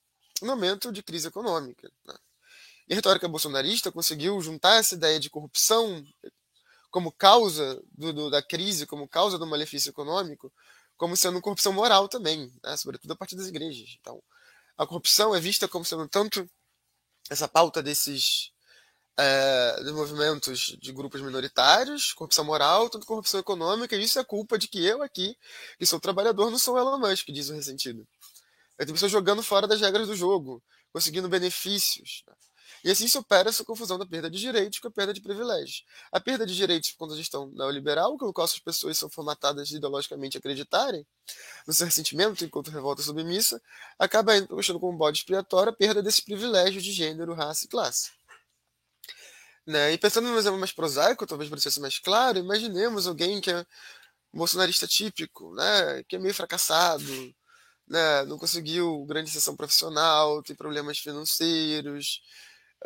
[0.42, 1.90] um momento de crise econômica.
[2.04, 2.14] Né?
[2.88, 6.04] E a retórica bolsonarista conseguiu juntar essa ideia de corrupção
[6.90, 10.52] como causa do, do, da crise, como causa do malefício econômico,
[10.96, 12.76] como sendo corrupção moral também, né?
[12.76, 13.96] sobretudo a partir das igrejas.
[14.00, 14.22] Então,
[14.76, 16.48] a corrupção é vista como sendo tanto
[17.30, 18.50] essa pauta desses
[19.18, 24.68] é, movimentos de grupos minoritários, corrupção moral, tanto corrupção econômica, e isso é culpa de
[24.68, 25.36] que eu aqui,
[25.78, 28.06] que sou trabalhador, não sou Elon Musk, diz o ressentido.
[28.76, 32.22] Tenho pessoas jogando fora das regras do jogo, conseguindo benefícios.
[32.26, 32.34] Né?
[32.86, 35.84] E assim se opera essa confusão da perda de direitos com a perda de privilégios.
[36.12, 39.72] A perda de direitos por conta da gestão neoliberal, com qual as pessoas são formatadas
[39.72, 41.04] ideologicamente a acreditarem
[41.66, 43.60] no seu ressentimento enquanto revolta submissa,
[43.98, 48.12] acaba puxando como bode expiatório a perda desse privilégio de gênero, raça e classe.
[49.66, 49.92] Né?
[49.94, 53.66] E pensando num exemplo mais prosaico, talvez para ser mais claro, imaginemos alguém que é
[54.32, 56.04] bolsonarista típico, né?
[56.04, 57.34] que é meio fracassado,
[57.88, 58.24] né?
[58.26, 62.22] não conseguiu grande sessão profissional, tem problemas financeiros,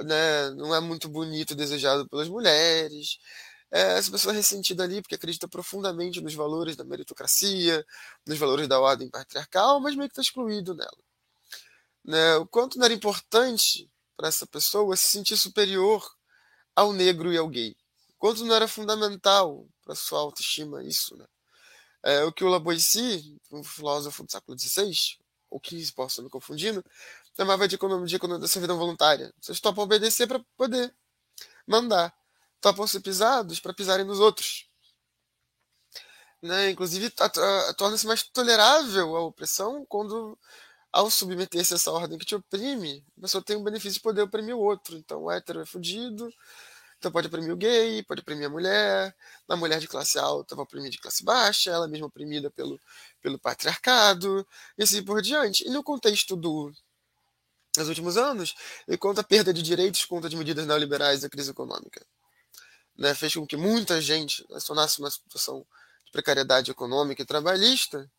[0.00, 3.18] né, não é muito bonito, desejado pelas mulheres.
[3.70, 7.84] É, essa pessoa é ressentida ali porque acredita profundamente nos valores da meritocracia,
[8.26, 10.98] nos valores da ordem patriarcal, mas meio que está excluído nela.
[12.04, 12.36] Né?
[12.36, 16.04] O quanto não era importante para essa pessoa se sentir superior
[16.74, 17.76] ao negro e ao gay.
[18.10, 21.16] O quanto não era fundamental para sua autoestima isso.
[21.16, 21.26] Né?
[22.04, 23.22] É, o que o Lavoisier,
[23.52, 24.92] um filósofo do século XVI,
[25.50, 26.84] ou XV, posso estar me confundindo,
[27.36, 29.34] chamava de economia, de economia da servidão voluntária.
[29.40, 30.94] Vocês topam obedecer para poder
[31.66, 32.14] mandar.
[32.60, 34.68] Topam ser pisados para pisarem nos outros.
[36.42, 36.70] Né?
[36.70, 37.12] Inclusive,
[37.76, 40.38] torna-se mais tolerável a opressão quando,
[40.92, 44.22] ao submeter-se a essa ordem que te oprime, a pessoa tem o benefício de poder
[44.22, 44.96] oprimir o outro.
[44.96, 46.32] Então, o hétero é fudido,
[47.00, 49.16] então pode oprimir o gay, pode oprimir a mulher,
[49.48, 52.78] a mulher de classe alta vai oprimir de classe baixa, ela mesma oprimida pelo,
[53.22, 55.66] pelo patriarcado, e assim por diante.
[55.66, 56.70] E no contexto do,
[57.74, 58.54] nos últimos anos,
[58.86, 62.04] e conta a perda de direitos conta de medidas neoliberais da crise econômica.
[62.98, 65.64] Né, fez com que muita gente se tornasse uma situação
[66.04, 68.10] de precariedade econômica e trabalhista,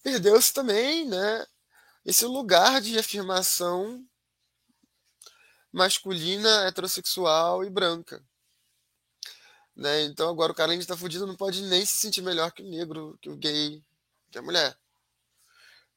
[0.00, 1.44] perdeu-se também né,
[2.06, 4.06] esse lugar de afirmação
[5.72, 8.22] masculina, heterossexual e branca.
[9.74, 10.02] Né?
[10.02, 12.68] Então agora o cara, de estar fudido, não pode nem se sentir melhor que o
[12.68, 13.82] negro, que o gay,
[14.30, 14.76] que a mulher.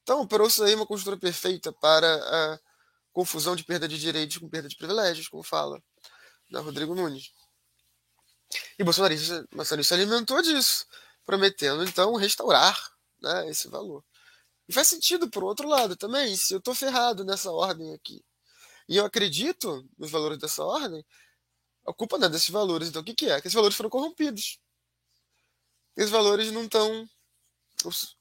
[0.06, 2.60] Então, operou-se aí uma construção perfeita para a
[3.12, 5.82] confusão de perda de direitos com perda de privilégios, como fala
[6.52, 7.32] né, Rodrigo Nunes.
[8.78, 9.16] E Bolsonaro,
[9.52, 10.86] Bolsonaro se alimentou disso,
[11.26, 12.80] prometendo então restaurar
[13.20, 14.04] né, esse valor.
[14.70, 18.24] E faz sentido por outro lado também, se eu estou ferrado nessa ordem aqui,
[18.88, 21.04] e eu acredito nos valores dessa ordem,
[21.86, 22.88] a culpa não é desses valores.
[22.90, 23.42] Então o que, que é?
[23.42, 24.60] Que esses valores foram corrompidos.
[25.96, 27.08] Esses valores não estão.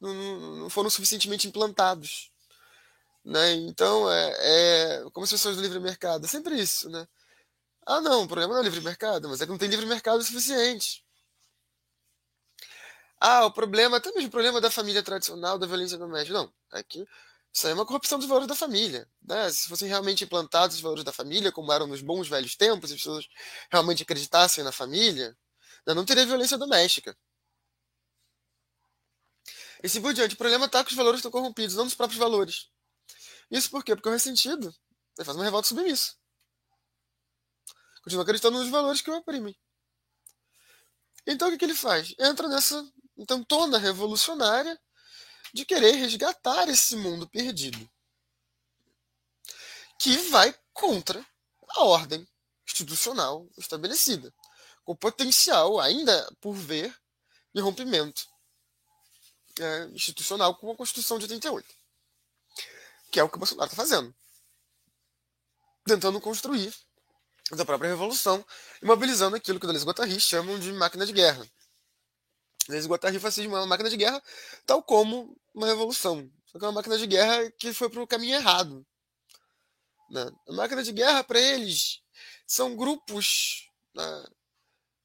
[0.00, 2.30] não foram suficientemente implantados.
[3.24, 3.52] Né?
[3.54, 4.34] Então, é,
[5.00, 6.24] é como as pessoas do livre mercado.
[6.24, 7.06] É sempre isso, né?
[7.86, 10.22] Ah, não, o problema não é livre mercado, mas é que não tem livre mercado
[10.22, 11.04] suficiente.
[13.20, 16.34] Ah, o problema, até mesmo o problema da família tradicional, da violência doméstica.
[16.38, 17.06] Não, é que
[17.54, 19.08] isso aí é uma corrupção dos valores da família.
[19.22, 19.48] Né?
[19.50, 22.94] Se fossem realmente implantados os valores da família, como eram nos bons velhos tempos, e
[22.94, 23.28] as pessoas
[23.70, 25.36] realmente acreditassem na família,
[25.86, 25.94] né?
[25.94, 27.16] não teria violência doméstica.
[29.80, 30.34] E assim por diante.
[30.34, 32.68] O problema está que os valores estão corrompidos, não nos próprios valores.
[33.48, 33.94] Isso por quê?
[33.94, 34.74] Porque o ressentido
[35.16, 36.14] Ele faz uma revolta submissa.
[38.02, 39.56] Continua acreditando nos valores que o oprimem.
[41.24, 42.14] Então o que, que ele faz?
[42.18, 42.84] Entra nessa
[43.16, 44.78] então tona revolucionária
[45.54, 47.88] de querer resgatar esse mundo perdido.
[50.00, 51.24] Que vai contra
[51.70, 52.26] a ordem
[52.66, 54.34] institucional estabelecida,
[54.84, 56.92] com potencial ainda por ver
[57.54, 58.26] de rompimento
[59.60, 61.72] é, institucional com a Constituição de 88.
[63.12, 64.12] Que é o que o Bolsonaro está fazendo.
[65.86, 66.74] Tentando construir
[67.52, 68.44] da própria revolução,
[68.82, 71.48] imobilizando aquilo que o Deleuze Guattari chamam de máquina de guerra.
[72.66, 74.22] Deleuze e Guattari fascismo é uma máquina de guerra,
[74.66, 76.30] tal como uma revolução.
[76.46, 78.86] Só que é uma máquina de guerra que foi para o caminho errado.
[80.10, 80.30] Né?
[80.48, 82.00] A máquina de guerra, para eles,
[82.46, 84.26] são grupos né,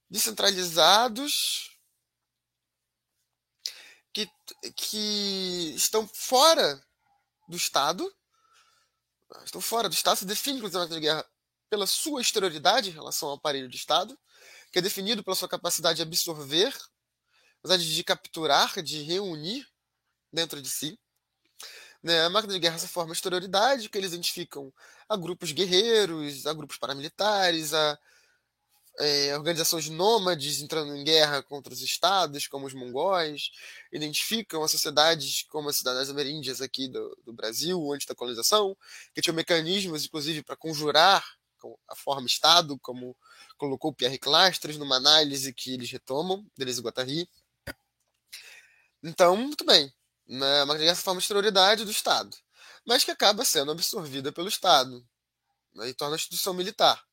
[0.10, 1.78] descentralizados
[4.14, 4.30] que,
[4.76, 6.82] que estão fora
[7.48, 8.12] do Estado,
[9.44, 11.30] estão fora do Estado, se define, inclusive, a máquina de guerra
[11.70, 14.18] pela sua exterioridade em relação ao aparelho de Estado,
[14.72, 16.76] que é definido pela sua capacidade de absorver,
[17.62, 19.68] capacidade de capturar, de reunir
[20.32, 21.00] dentro de si.
[22.02, 22.22] Né?
[22.22, 24.74] A máquina de guerra essa forma exterioridade que eles identificam
[25.08, 27.98] a grupos guerreiros, a grupos paramilitares, a
[29.00, 33.50] é, organizações nômades entrando em guerra contra os estados, como os mongóis,
[33.94, 38.76] identificam as sociedades como as cidades ameríndias aqui do, do Brasil, antes da colonização,
[39.14, 41.24] que tinham mecanismos, inclusive, para conjurar
[41.88, 43.16] a forma Estado, como
[43.58, 47.30] colocou Pierre Clastres numa análise que eles retomam, Deleuze e Guattari.
[49.04, 49.94] Então, muito bem,
[50.28, 52.36] né, uma essa forma de exterioridade do Estado,
[52.86, 55.06] mas que acaba sendo absorvida pelo Estado
[55.74, 57.04] né, e torna a instituição militar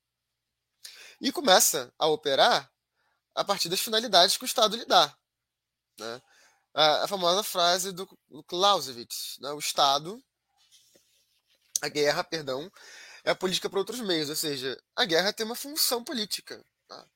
[1.21, 2.71] e começa a operar
[3.35, 5.17] a partir das finalidades que o Estado lhe dá.
[5.99, 6.23] Né?
[6.75, 9.51] A, a, famosa frase do, do Clausewitz, né?
[9.53, 10.23] o Estado,
[11.81, 12.71] a guerra, perdão,
[13.25, 16.63] é a política para outros meios, ou seja, a guerra tem uma função política.
[16.87, 17.07] Tá?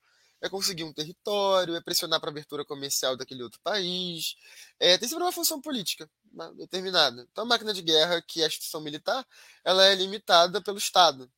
[0.41, 4.37] É conseguir um território, é pressionar para a abertura comercial daquele outro país,
[4.79, 6.51] é, tem sempre uma função política né?
[6.57, 7.27] determinada.
[7.31, 9.27] Então a máquina de guerra, que é a instituição militar,
[9.65, 11.31] ela é limitada pelo Estado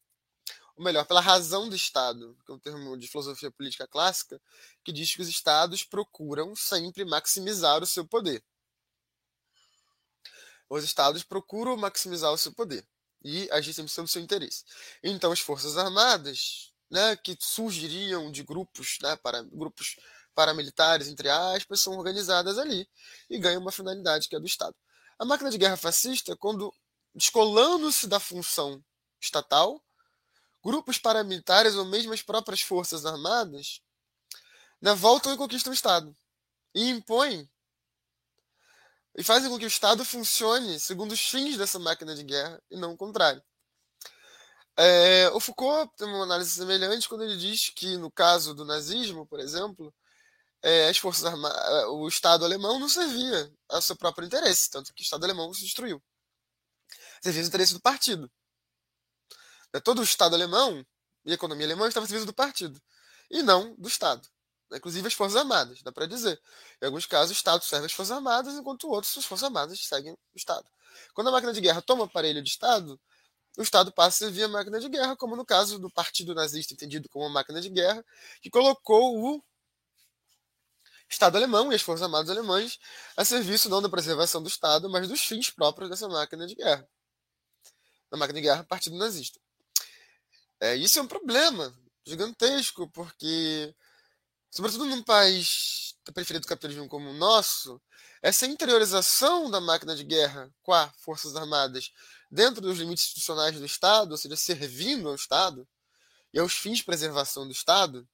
[0.76, 4.40] ou melhor, pela razão do Estado, que é um termo de filosofia política clássica,
[4.82, 8.42] que diz que os Estados procuram sempre maximizar o seu poder.
[10.68, 12.86] Os Estados procuram maximizar o seu poder
[13.22, 14.64] e agir sempre sob seu interesse.
[15.02, 19.96] Então, as Forças Armadas, né, que surgiriam de grupos, né, para, grupos
[20.34, 22.86] paramilitares, entre aspas, são organizadas ali
[23.30, 24.76] e ganham uma finalidade que é do Estado.
[25.18, 26.72] A máquina de guerra fascista, quando
[27.14, 28.84] descolando-se da função
[29.18, 29.82] estatal,
[30.62, 33.80] grupos paramilitares ou mesmo as próprias forças armadas
[34.78, 36.14] né, voltam e conquistam o Estado
[36.74, 37.50] e impõem
[39.16, 42.76] e fazem com que o Estado funcione segundo os fins dessa máquina de guerra e
[42.76, 43.42] não o contrário.
[44.76, 49.26] É, o Foucault tem uma análise semelhante quando ele diz que, no caso do nazismo,
[49.26, 49.94] por exemplo,
[50.62, 55.02] é, as forças armadas, o Estado alemão não servia ao seu próprio interesse, tanto que
[55.02, 56.02] o Estado alemão se destruiu.
[57.22, 58.30] Servia ao interesse do partido.
[59.74, 60.84] É, todo o Estado alemão
[61.24, 62.80] e a economia alemã estava a serviço do partido
[63.30, 64.26] e não do Estado.
[64.70, 66.40] Né, inclusive as Forças Armadas, dá para dizer.
[66.80, 70.12] Em alguns casos, o Estado serve as Forças Armadas, enquanto outros, as Forças Armadas seguem
[70.12, 70.68] o Estado.
[71.14, 73.00] Quando a máquina de guerra toma o aparelho de Estado,
[73.56, 76.72] o Estado passa a servir a máquina de guerra, como no caso do Partido Nazista,
[76.72, 78.04] entendido como máquina de guerra,
[78.40, 79.44] que colocou o
[81.08, 82.78] Estado alemão e as Forças Armadas alemãs
[83.16, 86.88] a serviço não da preservação do Estado, mas dos fins próprios dessa máquina de guerra.
[88.10, 89.38] Da máquina de guerra, Partido Nazista.
[90.58, 91.74] É, isso é um problema
[92.06, 93.74] gigantesco, porque,
[94.50, 97.80] sobretudo num país preferido do capitalismo como o nosso,
[98.22, 101.92] essa interiorização da máquina de guerra com as Forças Armadas
[102.30, 105.68] dentro dos limites institucionais do Estado, ou seja, servindo ao Estado
[106.32, 108.08] e aos fins de preservação do Estado,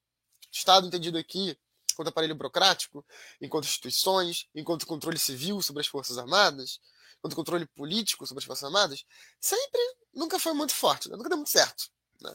[0.51, 1.57] Estado entendido aqui
[1.93, 3.05] enquanto aparelho burocrático,
[3.41, 6.81] enquanto instituições, enquanto controle civil sobre as Forças Armadas,
[7.19, 9.05] enquanto controle político sobre as Forças Armadas,
[9.39, 9.81] sempre
[10.15, 11.17] nunca foi muito forte, né?
[11.17, 11.91] nunca deu muito certo.
[12.23, 12.35] Né?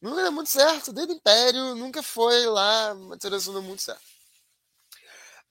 [0.00, 4.13] Nunca deu muito certo, desde o Império nunca foi lá uma direção muito certa.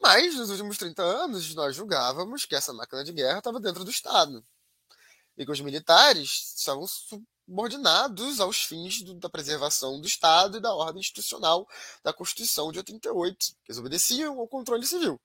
[0.01, 3.91] Mas nos últimos 30 anos nós julgávamos que essa máquina de guerra estava dentro do
[3.91, 4.45] Estado
[5.37, 10.73] e que os militares estavam subordinados aos fins do, da preservação do Estado e da
[10.73, 11.67] ordem institucional
[12.03, 15.19] da Constituição de 88, que obedeciam ao controle civil.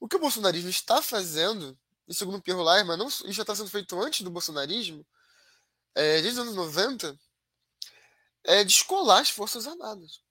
[0.00, 1.76] O que o bolsonarismo está fazendo,
[2.06, 5.04] e segundo Pierre Leimer, não, isso já está sendo feito antes do bolsonarismo,
[5.94, 7.18] é, desde os anos 90,
[8.44, 10.22] é descolar as Forças Armadas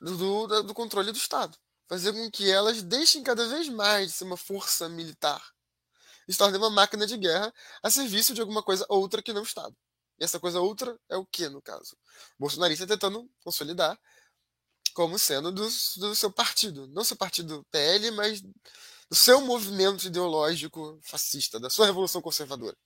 [0.00, 1.56] do, do, do controle do Estado.
[1.88, 5.42] Fazer com que elas deixem cada vez mais de ser uma força militar
[6.32, 7.52] se torna uma máquina de guerra
[7.82, 9.76] a serviço de alguma coisa outra que não o Estado.
[10.18, 11.96] E essa coisa outra é o que, no caso?
[12.38, 13.98] O bolsonarista tentando consolidar
[14.94, 16.86] como sendo do, do seu partido.
[16.88, 22.76] Não seu partido PL, mas do seu movimento ideológico fascista, da sua revolução conservadora.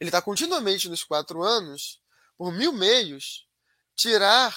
[0.00, 2.00] Ele está continuamente nos quatro anos,
[2.36, 3.46] por mil meios,
[3.94, 4.56] tirar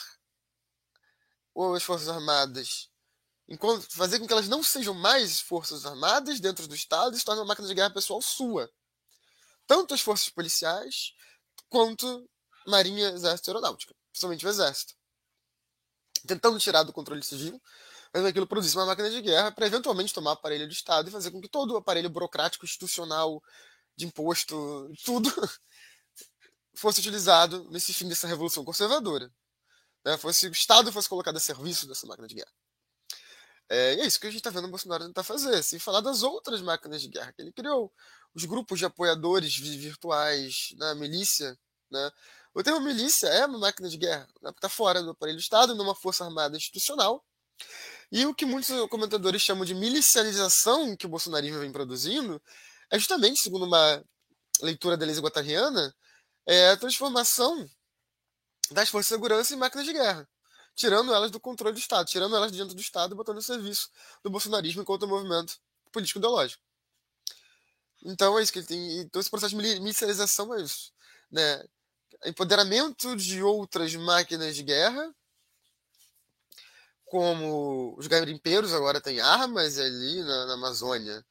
[1.75, 2.89] as Forças Armadas,
[3.89, 7.47] fazer com que elas não sejam mais Forças Armadas dentro do Estado se tornem uma
[7.47, 8.69] máquina de guerra pessoal sua.
[9.67, 11.13] Tanto as forças policiais
[11.69, 12.29] quanto
[12.67, 14.93] Marinha, Exército e Aeronáutica, principalmente o Exército.
[16.27, 17.61] Tentando tirar do controle civil,
[18.13, 21.31] mas aquilo produzisse uma máquina de guerra para eventualmente tomar aparelho do Estado e fazer
[21.31, 23.41] com que todo o aparelho burocrático, institucional,
[23.95, 25.29] de imposto, tudo
[26.75, 29.31] fosse utilizado nesse fim dessa revolução conservadora.
[30.05, 30.17] Né?
[30.17, 32.51] Fosse, o Estado fosse colocado a serviço dessa máquina de guerra.
[33.69, 36.01] É, e é isso que a gente está vendo o Bolsonaro tentar fazer, sem falar
[36.01, 37.91] das outras máquinas de guerra que ele criou.
[38.33, 40.99] Os grupos de apoiadores virtuais, na né?
[40.99, 41.57] milícia.
[41.89, 42.11] Né?
[42.53, 44.49] O termo milícia é uma máquina de guerra, né?
[44.49, 47.23] está fora do aparelho do Estado, numa força armada institucional.
[48.11, 52.41] E o que muitos comentadores chamam de milicialização que o bolsonarismo vem produzindo
[52.89, 54.03] é justamente, segundo uma
[54.61, 55.95] leitura da Elisa Guattariana,
[56.45, 57.65] é a transformação
[58.69, 60.27] das forças de segurança em máquinas de guerra,
[60.75, 63.41] tirando elas do controle do Estado, tirando elas de dentro do Estado e botando no
[63.41, 63.89] serviço
[64.23, 65.57] do bolsonarismo enquanto movimento
[65.91, 66.63] político ideológico.
[68.03, 68.99] Então é isso que ele tem.
[68.99, 70.91] Então esse processo de militarização é isso.
[71.29, 71.63] Né?
[72.25, 75.13] Empoderamento de outras máquinas de guerra,
[77.05, 81.25] como os garimpeiros agora têm armas ali na, na Amazônia,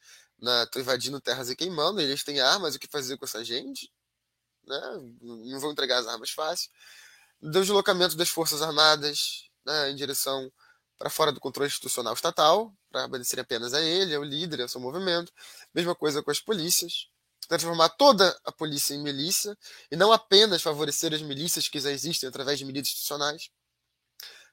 [0.65, 3.91] estão invadindo terras e queimando, eles têm armas, o que fazer com essa gente?
[4.67, 4.81] Né?
[5.21, 6.71] Não vão entregar as armas fácil
[7.41, 10.51] do deslocamento das Forças Armadas né, em direção
[10.99, 14.81] para fora do controle institucional estatal, para obedecer apenas a ele, ao líder, ao seu
[14.81, 15.33] movimento.
[15.75, 17.09] Mesma coisa com as polícias.
[17.49, 19.57] Transformar toda a polícia em milícia
[19.91, 23.49] e não apenas favorecer as milícias que já existem através de medidas institucionais,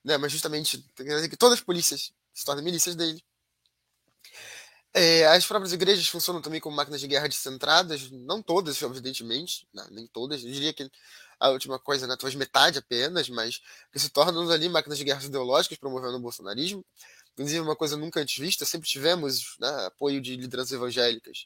[0.04, 3.22] né, mas justamente que todas as polícias se tornem milícias dele.
[5.00, 9.88] É, as próprias igrejas funcionam também como máquinas de guerra descentradas, não todas, evidentemente, não,
[9.92, 10.44] nem todas.
[10.44, 10.90] Eu diria que
[11.40, 15.24] a última coisa, né, talvez metade apenas, mas que se tornam ali máquinas de guerra
[15.24, 16.84] ideológicas promovendo o bolsonarismo.
[17.34, 21.46] Inclusive, uma coisa nunca antes vista, sempre tivemos né, apoio de lideranças evangélicas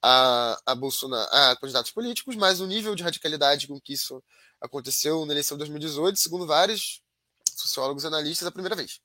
[0.00, 4.22] a, a, a candidatos políticos, mas o nível de radicalidade com que isso
[4.60, 7.02] aconteceu na eleição de 2018, segundo vários
[7.56, 9.00] sociólogos e analistas, é a primeira vez.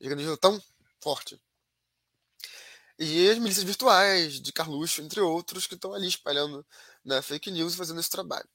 [0.00, 0.58] Um nível tão
[1.02, 1.38] forte.
[2.98, 6.64] E as milícias virtuais de Carluxo, entre outros, que estão ali espalhando
[7.04, 8.48] né, fake news e fazendo esse trabalho.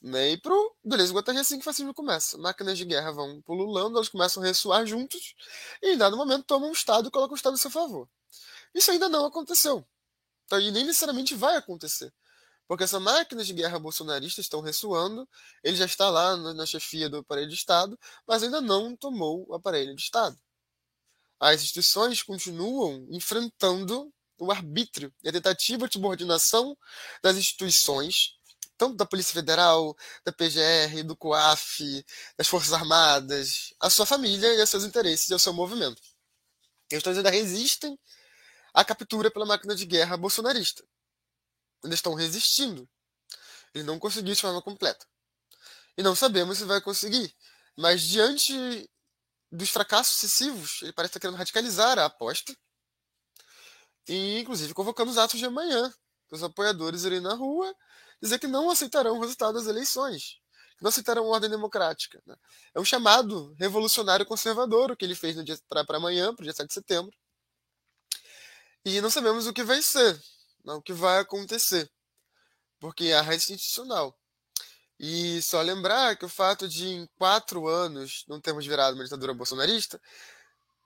[0.00, 0.32] Né?
[0.32, 2.38] E pro Beleza Guattari é assim que o fascismo começa.
[2.38, 5.34] Máquinas de guerra vão pululando, elas começam a ressoar juntos,
[5.82, 8.08] e em dado momento tomam um Estado e colocam o Estado a seu favor.
[8.74, 9.84] Isso ainda não aconteceu.
[10.44, 12.12] Então, e nem necessariamente vai acontecer.
[12.66, 15.26] Porque essas máquinas de guerra bolsonaristas estão ressoando,
[15.64, 19.54] ele já está lá na chefia do aparelho de Estado, mas ainda não tomou o
[19.54, 20.38] aparelho de Estado.
[21.40, 26.76] As instituições continuam enfrentando o arbítrio e a tentativa de subordinação
[27.22, 28.38] das instituições
[28.78, 34.62] tanto da Polícia Federal, da PGR, do COAF, das Forças Armadas, a sua família e
[34.62, 36.00] a seus interesses e ao seu movimento.
[36.88, 37.98] Eles ainda resistem
[38.72, 40.84] à captura pela máquina de guerra bolsonarista.
[41.84, 42.88] Eles estão resistindo.
[43.74, 45.04] Ele não conseguiu de forma completa.
[45.96, 47.34] E não sabemos se vai conseguir.
[47.76, 48.88] Mas diante
[49.50, 52.54] dos fracassos sucessivos, ele parece estar querendo radicalizar a aposta.
[54.08, 55.92] E, inclusive, convocando os atos de amanhã.
[56.30, 57.74] Os apoiadores irem na rua
[58.20, 60.38] dizer que não aceitarão o resultado das eleições,
[60.76, 62.20] que não aceitarão a ordem democrática.
[62.26, 62.36] Né?
[62.74, 65.36] É um chamado revolucionário conservador o que ele fez
[65.68, 67.16] para amanhã, para o dia 7 de setembro.
[68.84, 70.20] E não sabemos o que vai ser,
[70.64, 70.78] não, né?
[70.80, 71.90] o que vai acontecer,
[72.78, 74.18] porque a rede institucional.
[74.98, 79.32] E só lembrar que o fato de em quatro anos não termos virado uma ditadura
[79.32, 80.00] bolsonarista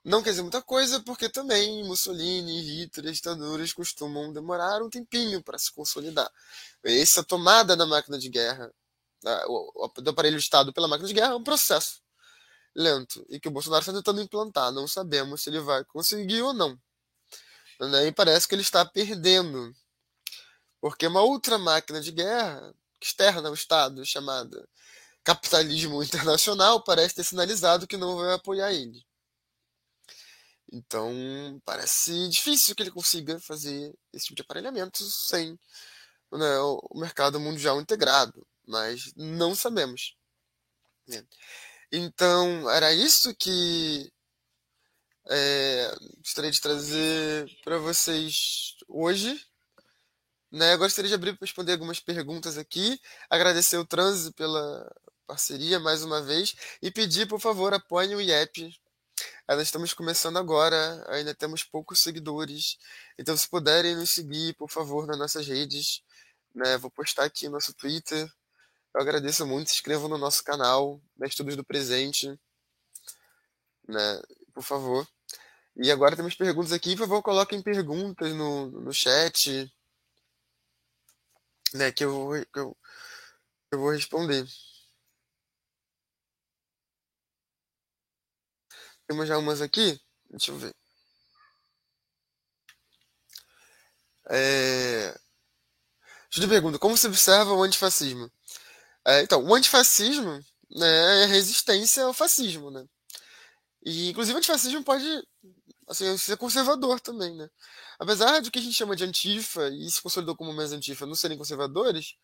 [0.03, 5.57] não quer dizer muita coisa, porque também Mussolini, Hitler, ditaduras costumam demorar um tempinho para
[5.57, 6.29] se consolidar.
[6.83, 8.69] Essa tomada da máquina de guerra,
[9.97, 12.01] do aparelho de Estado pela máquina de guerra, é um processo
[12.75, 14.71] lento e que o Bolsonaro está tentando implantar.
[14.73, 16.77] Não sabemos se ele vai conseguir ou não.
[18.05, 19.73] E parece que ele está perdendo.
[20.81, 22.73] Porque uma outra máquina de guerra
[23.03, 24.67] externa ao Estado, chamada
[25.23, 29.03] capitalismo internacional, parece ter sinalizado que não vai apoiar ele.
[30.71, 35.57] Então, parece difícil que ele consiga fazer esse tipo de aparelhamento sem
[36.31, 40.15] né, o mercado mundial integrado, mas não sabemos.
[41.07, 41.23] Né?
[41.91, 44.11] Então, era isso que
[45.29, 49.39] é, gostaria de trazer para vocês hoje.
[50.53, 50.75] Né?
[50.75, 54.87] Eu gostaria de abrir para responder algumas perguntas aqui, agradecer o Transe pela
[55.25, 58.71] parceria mais uma vez e pedir, por favor, apoiem o IEP.
[59.47, 62.77] Nós estamos começando agora, ainda temos poucos seguidores,
[63.17, 66.03] então se puderem nos seguir, por favor, nas nossas redes,
[66.53, 66.77] né?
[66.77, 68.31] Vou postar aqui no nosso Twitter.
[68.93, 71.27] Eu agradeço muito, se inscrevam no nosso canal, né?
[71.27, 72.27] Estudos do Presente,
[73.87, 74.21] né?
[74.53, 75.07] Por favor.
[75.75, 79.71] E agora temos perguntas aqui, por favor, coloquem perguntas no, no chat,
[81.73, 82.77] né, que eu, que eu,
[83.71, 84.45] eu vou responder.
[89.07, 89.99] Temos já umas aqui,
[90.29, 90.73] deixa eu ver.
[94.29, 95.13] É...
[96.31, 98.31] Júlio pergunta, como se observa o antifascismo?
[99.05, 102.85] É, então, o antifascismo né, é resistência ao fascismo, né?
[103.85, 105.05] E, inclusive, o antifascismo pode
[105.87, 107.49] assim, ser conservador também, né?
[107.99, 111.15] Apesar do que a gente chama de antifa, e se consolidou como mais antifa, não
[111.15, 112.15] serem conservadores,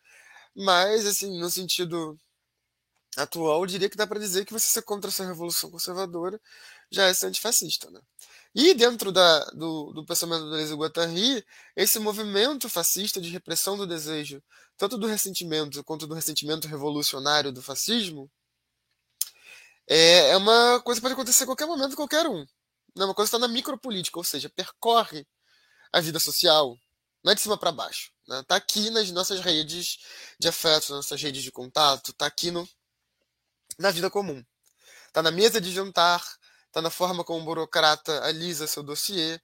[0.54, 2.18] mas, assim, no sentido
[3.16, 6.40] atual, eu diria que dá para dizer que você ser contra essa revolução conservadora
[6.90, 8.00] já é ser antifascista, né?
[8.54, 11.44] E dentro da, do, do pensamento do Deleuze Guattari,
[11.76, 14.42] esse movimento fascista de repressão do desejo,
[14.76, 18.30] tanto do ressentimento quanto do ressentimento revolucionário do fascismo,
[19.88, 22.46] é, é uma coisa que pode acontecer a qualquer momento, qualquer um.
[22.94, 25.26] Não, uma coisa está na micropolítica, ou seja, percorre
[25.92, 26.76] a vida social,
[27.22, 28.12] não é de cima para baixo.
[28.28, 28.42] Né?
[28.46, 29.98] Tá aqui nas nossas redes
[30.38, 32.68] de afeto, nas nossas redes de contato, tá aqui no,
[33.78, 34.44] na vida comum.
[35.12, 36.24] Tá na mesa de jantar,
[36.72, 39.40] tá na forma como um burocrata alisa seu dossiê,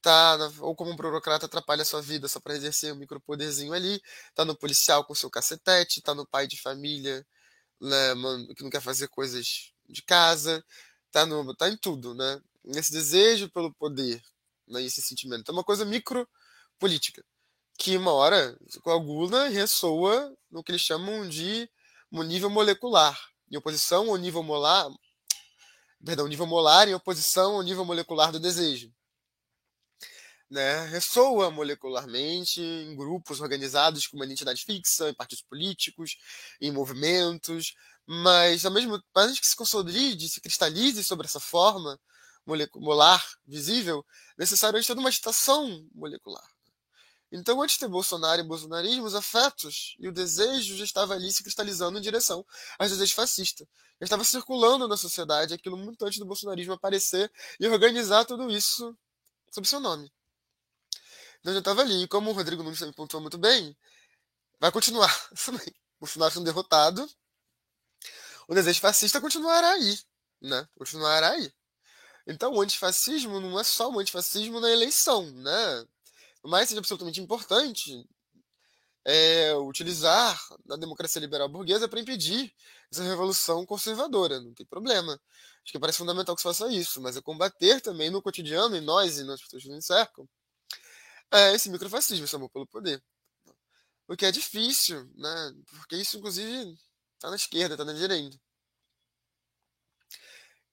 [0.00, 4.00] tá na, ou como um burocrata atrapalha sua vida só para exercer um micropoderzinho ali,
[4.34, 7.26] tá no policial com seu cacetete, tá no pai de família
[7.80, 8.14] né,
[8.56, 10.64] que não quer fazer coisas de casa,
[11.10, 12.40] tá, no, tá em tudo, né?
[12.76, 14.22] Esse desejo pelo poder,
[14.66, 15.50] né, esse sentimento.
[15.50, 17.24] É uma coisa micropolítica,
[17.78, 21.70] que uma hora coagula e ressoa no que eles chamam de
[22.12, 23.18] um nível molecular,
[23.50, 24.86] em oposição ao nível molar,
[26.04, 28.92] perdão, nível molar em oposição ao nível molecular do desejo.
[30.50, 36.16] Né, ressoa molecularmente em grupos organizados com uma identidade fixa, em partidos políticos,
[36.60, 37.74] em movimentos,
[38.06, 42.00] mas ao mesmo tempo que se consolide, se cristalize sobre essa forma
[42.48, 44.04] molecular visível,
[44.38, 46.46] necessariamente toda uma agitação molecular.
[47.30, 51.30] Então, antes de ter Bolsonaro e bolsonarismo, os afetos e o desejo já estava ali
[51.30, 52.44] se cristalizando em direção
[52.78, 53.68] aos desejos fascistas.
[54.00, 57.30] Já estava circulando na sociedade aquilo muito antes do bolsonarismo aparecer
[57.60, 58.96] e organizar tudo isso
[59.52, 60.10] sob seu nome.
[61.40, 62.04] Então já estava ali.
[62.04, 63.76] E como o Rodrigo Nunes também pontuou muito bem,
[64.58, 65.12] vai continuar
[65.44, 65.74] também.
[66.00, 67.06] Bolsonaro sendo derrotado,
[68.48, 69.98] o desejo fascista continuará aí,
[70.40, 70.66] né?
[70.78, 71.52] Continuará aí.
[72.28, 75.86] Então, o antifascismo não é só um antifascismo na eleição, né?
[76.44, 78.06] Mais seja absolutamente importante
[79.04, 80.38] é, utilizar
[80.70, 82.54] a democracia liberal burguesa para impedir
[82.92, 85.20] essa revolução conservadora, não tem problema.
[85.64, 88.80] Acho que parece fundamental que se faça isso, mas é combater também no cotidiano, em
[88.80, 90.28] nós e nas pessoas que nos cercam,
[91.32, 93.02] é esse microfascismo, esse amor pelo poder.
[94.06, 95.54] O que é difícil, né?
[95.70, 96.78] Porque isso, inclusive,
[97.20, 98.38] Tá na esquerda, tá na direita.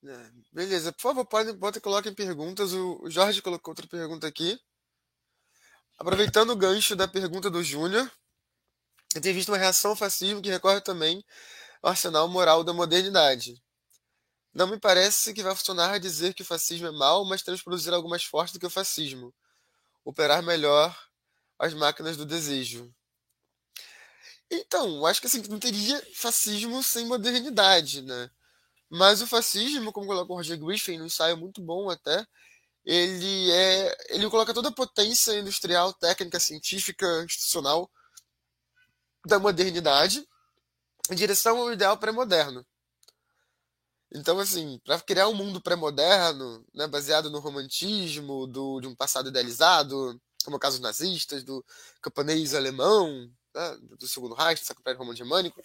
[0.08, 2.74] É, beleza, por favor, podem, podem coloquem perguntas.
[2.74, 4.60] O Jorge colocou outra pergunta aqui.
[5.98, 8.12] Aproveitando o gancho da pergunta do Júnior,
[9.16, 11.26] eu tenho visto uma reação fascismo que recorre também
[11.82, 13.60] ao arsenal moral da modernidade.
[14.54, 17.94] Não me parece que vai funcionar dizer que o fascismo é mau, mas que produzir
[17.94, 19.34] algo mais forte do que o fascismo.
[20.04, 20.96] Operar melhor
[21.58, 22.94] as máquinas do desejo.
[24.52, 28.30] Então, acho que assim, não teria fascismo sem modernidade, né?
[28.90, 32.26] Mas o fascismo, como coloca o Roger Griffin, num ensaio muito bom até,
[32.86, 37.90] ele é, ele coloca toda a potência industrial, técnica, científica, institucional
[39.26, 40.28] da modernidade
[41.10, 42.66] em direção ao ideal pré-moderno.
[44.14, 49.30] Então, assim, para criar um mundo pré-moderno, né, baseado no romantismo, do, de um passado
[49.30, 51.66] idealizado, como é o caso dos nazistas, do
[52.02, 55.62] camponês alemão, né, do segundo Reich, do Sacro Romano Germânico,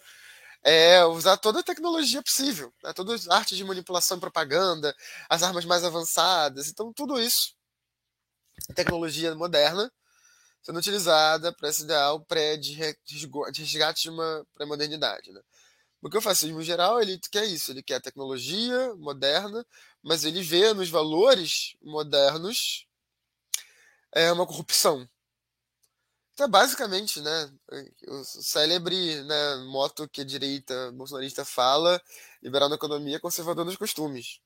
[0.63, 4.95] é usar toda a tecnologia possível, né, todas as artes de manipulação e propaganda,
[5.29, 7.55] as armas mais avançadas, então tudo isso,
[8.75, 9.91] tecnologia moderna,
[10.63, 12.75] sendo utilizada para esse ideal pré de
[13.57, 15.33] resgate de uma pré-modernidade.
[15.33, 15.41] Né?
[16.01, 19.65] Porque o fascismo em geral, ele quer isso, ele quer tecnologia moderna,
[20.03, 22.87] mas ele vê nos valores modernos
[24.13, 25.09] é uma corrupção.
[26.41, 27.51] Então, basicamente, né,
[28.09, 32.01] o célebre né, moto que a direita bolsonarista fala,
[32.43, 34.41] liberal na economia, conservador nos costumes.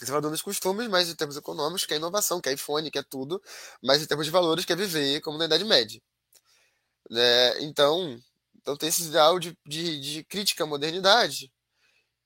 [0.00, 3.38] Conservador nos costumes, mas em termos econômicos, quer inovação, quer iPhone, quer tudo,
[3.82, 6.00] mas em termos de valores, quer viver como na Idade Média.
[7.10, 7.62] Né?
[7.64, 8.18] Então,
[8.56, 11.52] então tem esse ideal de, de, de crítica à modernidade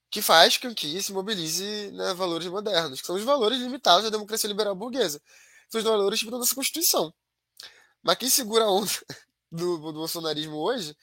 [0.09, 4.11] que faz com que se mobilize né, valores modernos, que são os valores limitados da
[4.11, 5.21] democracia liberal burguesa.
[5.69, 7.13] São os valores tipo, da nossa Constituição.
[8.03, 8.91] Mas quem segura a onda
[9.51, 10.97] do, do bolsonarismo hoje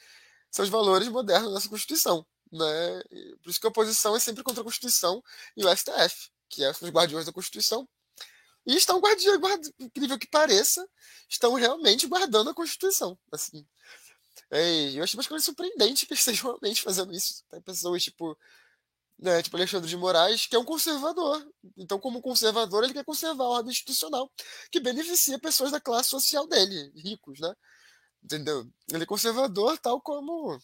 [0.51, 2.25] são os valores modernos da nossa Constituição.
[2.51, 3.03] Né?
[3.41, 5.23] Por isso que a oposição é sempre contra a Constituição
[5.57, 7.87] e o STF, que é, os guardiões da Constituição.
[8.65, 10.87] E estão guarda, incrível que pareça,
[11.29, 13.17] estão realmente guardando a Constituição.
[13.31, 13.65] Assim.
[14.49, 17.43] É, eu acho mais surpreendente que eles estejam realmente fazendo isso.
[17.49, 18.37] Tem pessoas tipo
[19.17, 21.45] né, tipo Alexandre de Moraes, que é um conservador.
[21.77, 24.29] Então, como conservador, ele quer conservar a ordem institucional,
[24.71, 27.53] que beneficia pessoas da classe social dele, ricos, né?
[28.23, 28.67] Entendeu?
[28.91, 30.59] Ele é conservador, tal como.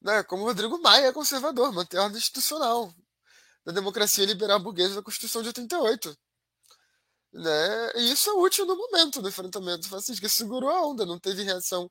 [0.00, 2.94] Né, como Rodrigo Maia é conservador, manter a ordem institucional
[3.64, 6.16] da democracia liberal burguesa da Constituição de 88.
[7.32, 7.92] Né?
[7.96, 11.42] E isso é útil no momento do enfrentamento fascista, que segurou a onda, não teve
[11.42, 11.90] reação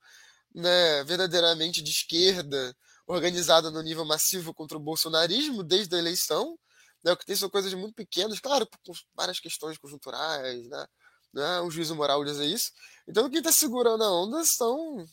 [0.56, 2.76] né, verdadeiramente de esquerda
[3.08, 6.60] organizada no nível massivo contra o bolsonarismo desde a eleição.
[7.04, 10.88] Né, o que tem são coisas muito pequenas, claro, com várias questões conjunturais, né?
[11.34, 12.72] né o juízo moral dizer isso.
[13.08, 15.08] Então, quem está segurando a onda são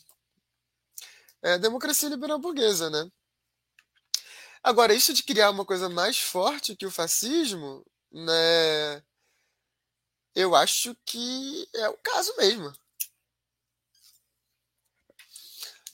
[1.41, 3.09] é, democracia liberal burguesa, né?
[4.63, 9.03] Agora, isso de criar uma coisa mais forte que o fascismo, né?
[10.33, 12.73] Eu acho que é o caso mesmo.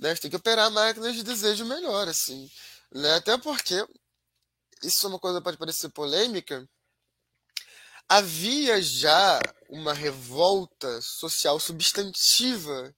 [0.01, 0.15] Né?
[0.15, 2.49] Tem que operar máquinas de desejo melhor, assim.
[2.91, 3.13] Né?
[3.13, 3.85] Até porque,
[4.83, 6.67] isso é uma coisa que pode parecer polêmica,
[8.09, 9.39] havia já
[9.69, 12.93] uma revolta social substantiva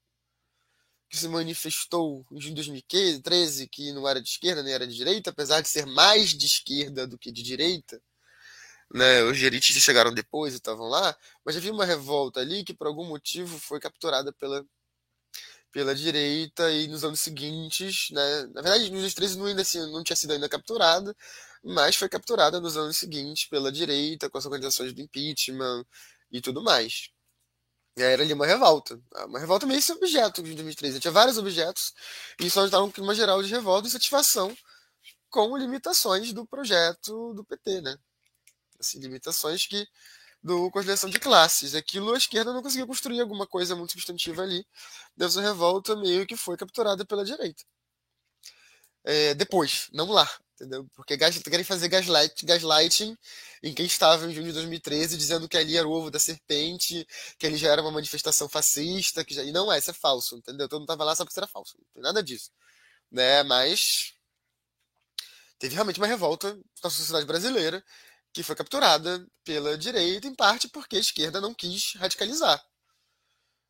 [1.09, 5.61] que se manifestou em 2013, que não era de esquerda nem era de direita, apesar
[5.61, 8.01] de ser mais de esquerda do que de direita.
[8.91, 12.87] Né, os gerites chegaram depois e estavam lá, mas havia uma revolta ali que por
[12.87, 14.65] algum motivo foi capturada pela
[15.73, 18.43] pela direita e nos anos seguintes, né?
[18.53, 21.15] Na verdade, nos anos 13 não, ainda assim, não tinha sido ainda capturada,
[21.63, 25.85] mas foi capturada nos anos seguintes pela direita, com as organizações do impeachment
[26.31, 27.09] e tudo mais.
[27.97, 28.99] E era ali uma revolta.
[29.27, 30.99] Uma revolta meio sem objeto de 2013.
[30.99, 31.93] Tinha vários objetos
[32.39, 34.55] e só estava um clima geral de revolta e satisfação
[35.29, 37.97] com limitações do projeto do PT, né?
[38.79, 39.87] Assim, limitações que
[40.43, 41.73] do conciliação de classes.
[41.75, 44.65] Aquilo a esquerda não conseguiu construir alguma coisa muito substantiva ali.
[45.15, 47.63] Dessa revolta meio que foi capturada pela direita.
[49.05, 50.87] É, depois, não lá, entendeu?
[50.95, 53.17] Porque querem fazer gaslight, gaslighting
[53.61, 57.05] em quem estava em junho de 2013 dizendo que ali era o ovo da serpente,
[57.37, 59.43] que ali já era uma manifestação fascista, que já...
[59.43, 60.69] e não é, isso é falso, entendeu?
[60.69, 62.49] Todo mundo estava lá só porque era falso, não tem nada disso.
[63.11, 63.43] Né?
[63.43, 64.13] Mas
[65.59, 67.83] teve realmente uma revolta na sociedade brasileira
[68.33, 72.61] que foi capturada pela direita, em parte porque a esquerda não quis radicalizar.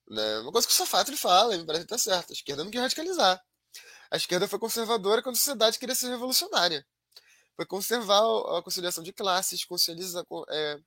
[0.09, 0.39] Né?
[0.39, 2.71] Uma coisa que o Safatri fala, e me parece que está certo, a esquerda não
[2.71, 3.43] quis radicalizar.
[4.09, 6.85] A esquerda foi conservadora quando a sociedade queria ser revolucionária.
[7.55, 8.23] Foi conservar
[8.57, 10.79] a conciliação de classes, conciliar, é,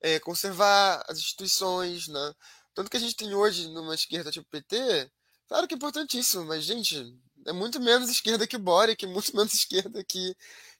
[0.00, 2.34] é, conservar as instituições, né?
[2.74, 5.10] Tanto que a gente tem hoje numa esquerda tipo PT,
[5.46, 9.54] claro que é importantíssimo, mas, gente, é muito menos esquerda que o Boric, muito menos
[9.54, 10.34] esquerda que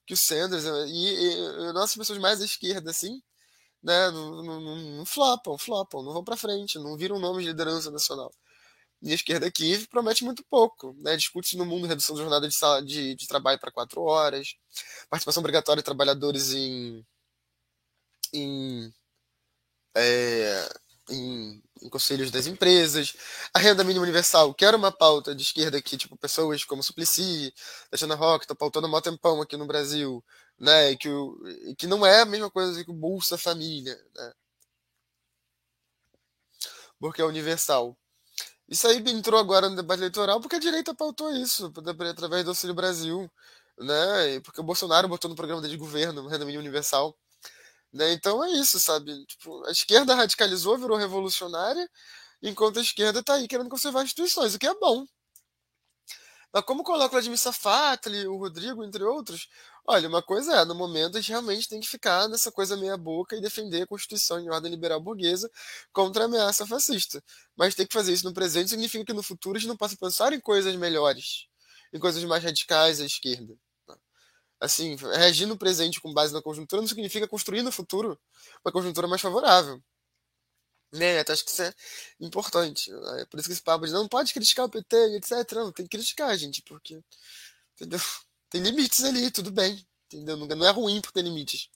[0.06, 3.22] que o Sanders né, e, e nossas pessoas mais à esquerda, assim,
[3.82, 7.90] né, não, não, não, flopam, flopam, não vão para frente, não viram nome de liderança
[7.90, 8.32] nacional.
[9.02, 12.54] E a esquerda aqui promete muito pouco, né, discute no mundo redução da jornada de,
[12.54, 14.56] sala, de, de trabalho para quatro horas,
[15.10, 17.04] participação obrigatória de trabalhadores em,
[18.32, 18.92] em
[19.94, 20.68] é,
[21.10, 23.14] em, em, conselhos das empresas,
[23.52, 27.52] a renda mínima universal, que era uma pauta de esquerda que, tipo, pessoas como Suplicy,
[27.90, 30.24] Tatiana Rock, estão pautando mó tempão aqui no Brasil,
[30.58, 31.38] né, que, o,
[31.76, 34.32] que não é a mesma coisa que o Bolsa Família, né,
[36.98, 37.96] porque é universal.
[38.68, 41.72] Isso aí entrou agora no debate eleitoral porque a direita pautou isso,
[42.10, 43.30] através do Auxílio Brasil,
[43.78, 47.16] né, porque o Bolsonaro botou no programa de governo, renda mínima universal,
[47.92, 48.12] né?
[48.12, 49.24] Então é isso, sabe?
[49.26, 51.88] Tipo, a esquerda radicalizou, virou revolucionária,
[52.42, 55.06] enquanto a esquerda está aí querendo conservar instituições, o que é bom.
[56.52, 59.48] Mas como coloca o Vladimir Safatli, o Rodrigo, entre outros,
[59.86, 62.96] olha, uma coisa é, no momento a gente realmente tem que ficar nessa coisa meia
[62.96, 65.50] boca e defender a Constituição em ordem liberal burguesa
[65.92, 67.22] contra a ameaça fascista.
[67.56, 69.96] Mas ter que fazer isso no presente significa que no futuro a gente não possa
[69.96, 71.46] pensar em coisas melhores,
[71.92, 73.54] em coisas mais radicais à esquerda
[74.62, 78.18] assim, reagir no presente com base na conjuntura não significa construir no futuro
[78.64, 79.82] uma conjuntura mais favorável.
[80.92, 81.20] Né?
[81.20, 81.74] Então, acho que isso é
[82.20, 82.90] importante.
[82.92, 83.26] Né?
[83.30, 85.52] Por isso que esse papo de não pode criticar o PT etc.
[85.54, 87.02] Não, tem que criticar, gente, porque
[87.74, 87.98] entendeu?
[88.50, 89.84] tem limites ali, tudo bem.
[90.06, 90.36] Entendeu?
[90.36, 91.68] Não é ruim por ter limites.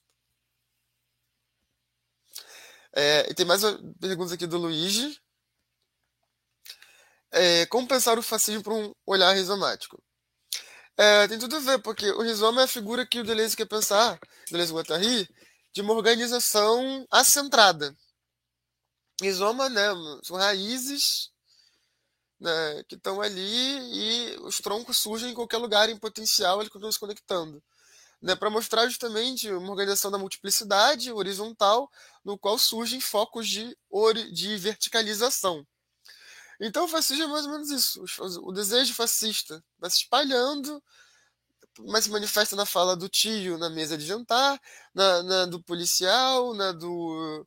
[2.95, 3.62] É, e tem mais
[4.01, 5.20] perguntas aqui do Luigi.
[7.32, 10.03] É, como pensar o fascismo por um olhar rizomático?
[10.99, 13.67] É, tem tudo a ver, porque o rizoma é a figura que o Deleuze quer
[13.67, 14.19] pensar,
[14.51, 15.29] Deleuze Guattari,
[15.73, 17.95] de uma organização acentrada.
[19.21, 19.89] Rizoma, né,
[20.23, 21.31] são raízes
[22.41, 26.93] né, que estão ali e os troncos surgem em qualquer lugar em potencial, eles continuam
[26.93, 27.63] se conectando.
[28.23, 31.91] Né, para mostrar justamente uma organização da multiplicidade horizontal,
[32.25, 33.77] no qual surgem focos de,
[34.33, 35.67] de verticalização.
[36.61, 38.05] Então o fascismo é mais ou menos isso.
[38.43, 40.83] O desejo fascista vai se espalhando,
[41.81, 44.61] mas se manifesta na fala do tio na mesa de jantar,
[44.95, 47.47] na, na do policial, na do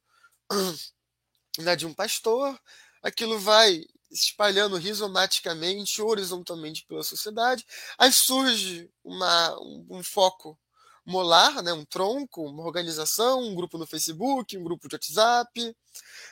[1.59, 2.59] na de um pastor.
[3.01, 7.65] Aquilo vai se espalhando rizomaticamente, horizontalmente pela sociedade.
[7.97, 10.57] Aí surge uma, um, um foco
[11.05, 15.75] molar, né, um tronco, uma organização, um grupo no Facebook, um grupo de WhatsApp,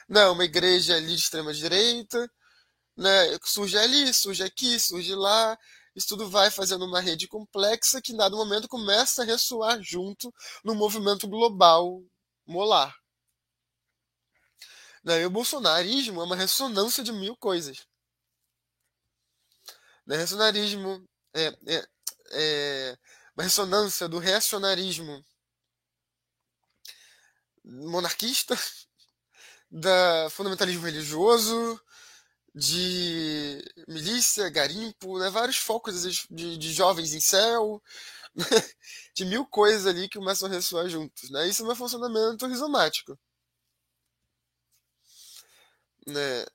[0.07, 2.30] né, uma igreja ali de extrema direita,
[2.97, 3.37] né?
[3.43, 5.57] Surge ali, surge aqui, surge lá.
[5.95, 10.33] Isso tudo vai fazendo uma rede complexa que, em dado momento, começa a ressoar junto
[10.63, 12.03] no movimento global
[12.45, 12.95] molar.
[15.03, 15.21] Né?
[15.21, 17.85] E o bolsonarismo é uma ressonância de mil coisas.
[20.05, 20.17] Né?
[20.17, 21.87] Ressonarismo é, é,
[22.31, 22.97] é
[23.35, 25.23] uma ressonância do reacionarismo
[27.63, 28.55] monarquista,
[29.69, 31.81] da fundamentalismo religioso,
[32.57, 35.29] de milícia, garimpo, né?
[35.29, 37.81] vários focos de, de jovens em céu,
[39.13, 41.29] de mil coisas ali que começam a ressoar juntos.
[41.29, 41.47] Né?
[41.47, 43.17] Isso é um funcionamento rizomático.
[46.07, 46.45] Né?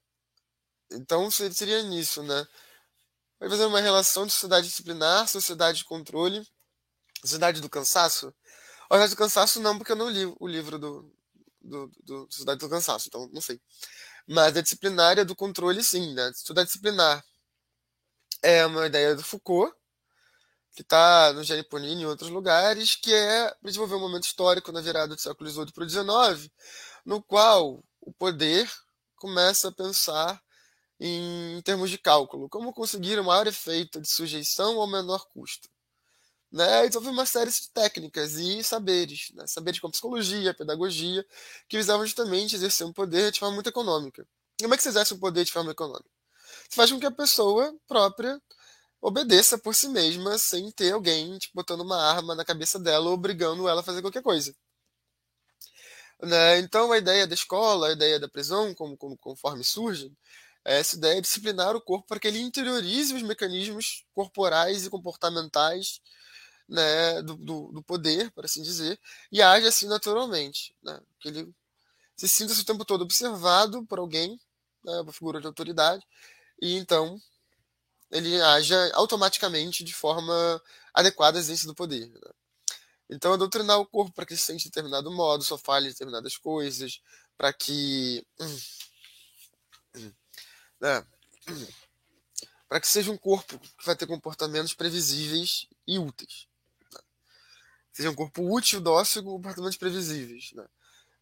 [0.90, 2.46] Então seria nisso, né?
[3.38, 6.46] Vai fazer uma relação de sociedade disciplinar, sociedade de controle,
[7.20, 8.34] sociedade do cansaço.
[8.90, 11.12] A sociedade do cansaço não, porque eu não li o livro do,
[11.60, 13.60] do, do Sociedade do Cansaço, então não sei.
[14.28, 16.30] Mas a disciplinária do controle, sim, né?
[16.30, 17.22] Estudar disciplinar
[18.42, 19.74] é uma ideia do Foucault,
[20.74, 24.80] que está no Geniponini e em outros lugares, que é desenvolver um momento histórico na
[24.80, 26.50] virada do século XVIII para o XIX,
[27.04, 28.70] no qual o poder
[29.16, 30.42] começa a pensar
[30.98, 35.68] em termos de cálculo, como conseguir o maior efeito de sujeição ao menor custo
[36.52, 41.24] né, desenvolvi uma série de técnicas e saberes, né, saberes como psicologia, pedagogia,
[41.68, 44.26] que visavam justamente exercer um poder de forma muito econômica.
[44.60, 46.10] E como é que você exerce um poder de forma econômica?
[46.68, 48.40] Você faz com que a pessoa própria
[49.00, 53.14] obedeça por si mesma, sem ter alguém tipo, botando uma arma na cabeça dela ou
[53.14, 54.54] obrigando ela a fazer qualquer coisa.
[56.22, 56.58] Né?
[56.58, 60.12] Então, a ideia da escola, a ideia da prisão, como, como, conforme surge,
[60.64, 64.90] é essa ideia de disciplinar o corpo para que ele interiorize os mecanismos corporais e
[64.90, 66.00] comportamentais
[66.68, 68.98] né, do, do, do, poder, por assim dizer,
[69.30, 70.74] e age assim naturalmente.
[70.82, 71.54] Né, que ele
[72.16, 74.40] se sinta o tempo todo observado por alguém,
[74.84, 76.06] né, uma figura de autoridade,
[76.60, 77.20] e então
[78.10, 80.62] ele haja automaticamente de forma
[80.94, 82.08] adequada à exercício do poder.
[82.08, 82.30] Né.
[83.10, 86.36] Então, é doutrinar o corpo para que se sente de determinado modo, só fale determinadas
[86.36, 87.00] coisas,
[87.36, 88.26] para que.
[90.80, 91.06] Né,
[92.68, 96.48] para que seja um corpo que vai ter comportamentos previsíveis e úteis
[97.92, 100.52] seja um corpo útil, dócil, com comportamentos previsíveis.
[100.54, 100.66] Né?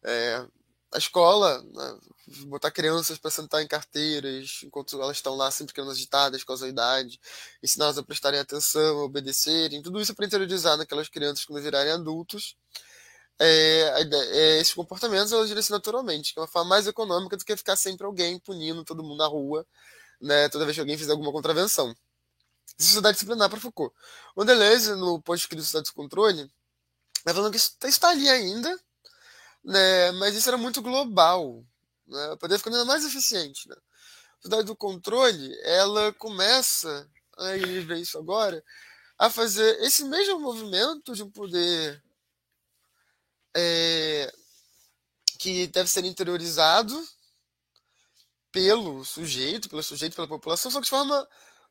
[0.03, 0.47] É,
[0.93, 1.99] a escola, né,
[2.47, 6.67] botar crianças para sentar em carteiras enquanto elas estão lá sempre crianças agitadas com a
[6.67, 7.19] idade,
[7.63, 12.57] ensiná-las a prestarem atenção, a obedecerem, tudo isso para interiorizar naquelas crianças quando virarem adultos.
[13.39, 17.57] É, é, esses comportamentos elas direcionam naturalmente, que é uma forma mais econômica do que
[17.57, 19.65] ficar sempre alguém punindo todo mundo na rua,
[20.21, 21.95] né, toda vez que alguém fizer alguma contravenção.
[22.77, 23.93] Sociedade disciplinar para Foucault.
[24.35, 26.51] O Deleuze, no pós-escrito Sociedade de Controle,
[27.23, 28.79] Tá falando que isso está ali ainda,
[29.63, 30.11] né?
[30.13, 31.63] Mas isso era muito global,
[32.07, 32.35] né?
[32.39, 33.75] Poder ficando ainda mais eficiente, né?
[33.75, 38.63] A sociedade do controle, ela começa, a ele vê isso agora,
[39.17, 42.03] a fazer esse mesmo movimento de um poder
[43.55, 44.33] é,
[45.37, 47.07] que deve ser interiorizado
[48.51, 51.27] pelo sujeito, pelo sujeito, pela população, só que de forma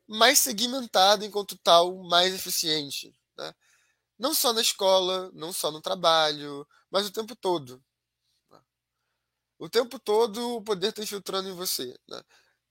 [0.07, 3.14] mais segmentada, enquanto tal, mais eficiente.
[3.36, 3.55] Né?
[4.21, 7.83] Não só na escola, não só no trabalho, mas o tempo todo.
[9.59, 11.99] O tempo todo o poder está infiltrando em você.
[12.07, 12.23] Né?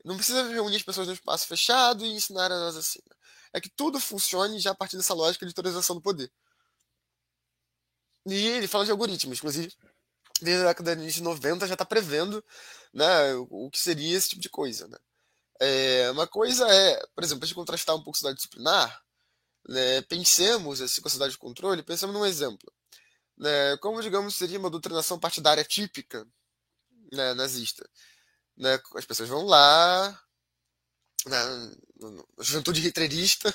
[0.06, 3.00] Não precisa reunir as pessoas num espaço fechado e ensinar elas assim.
[3.10, 3.16] Né?
[3.54, 6.32] É que tudo funcione já a partir dessa lógica de autorização do poder.
[8.28, 9.74] E ele fala de algoritmos, inclusive,
[10.40, 12.46] desde a década de 90 já está prevendo
[12.94, 14.88] né, o que seria esse tipo de coisa.
[14.88, 14.98] Né?
[15.60, 19.04] É, uma coisa é, por exemplo, para contrastar um pouco a disciplinar,
[19.70, 22.74] né, pensemos essa capacidade de controle, pensemos num exemplo.
[23.38, 26.28] Né, como, digamos, seria uma doutrinação partidária típica
[27.14, 27.88] né, nazista.
[28.58, 30.20] Né, as pessoas vão lá,
[31.28, 31.66] na,
[32.00, 33.54] na juventude retrerista,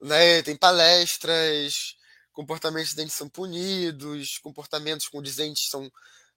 [0.00, 0.42] né?
[0.42, 1.96] Tem palestras,
[2.32, 5.90] comportamentos dentes são punidos, comportamentos condizentes são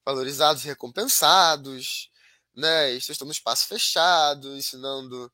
[0.05, 2.09] valorizados e recompensados,
[2.55, 2.91] né?
[2.91, 5.31] Estão no espaço fechado, ensinando,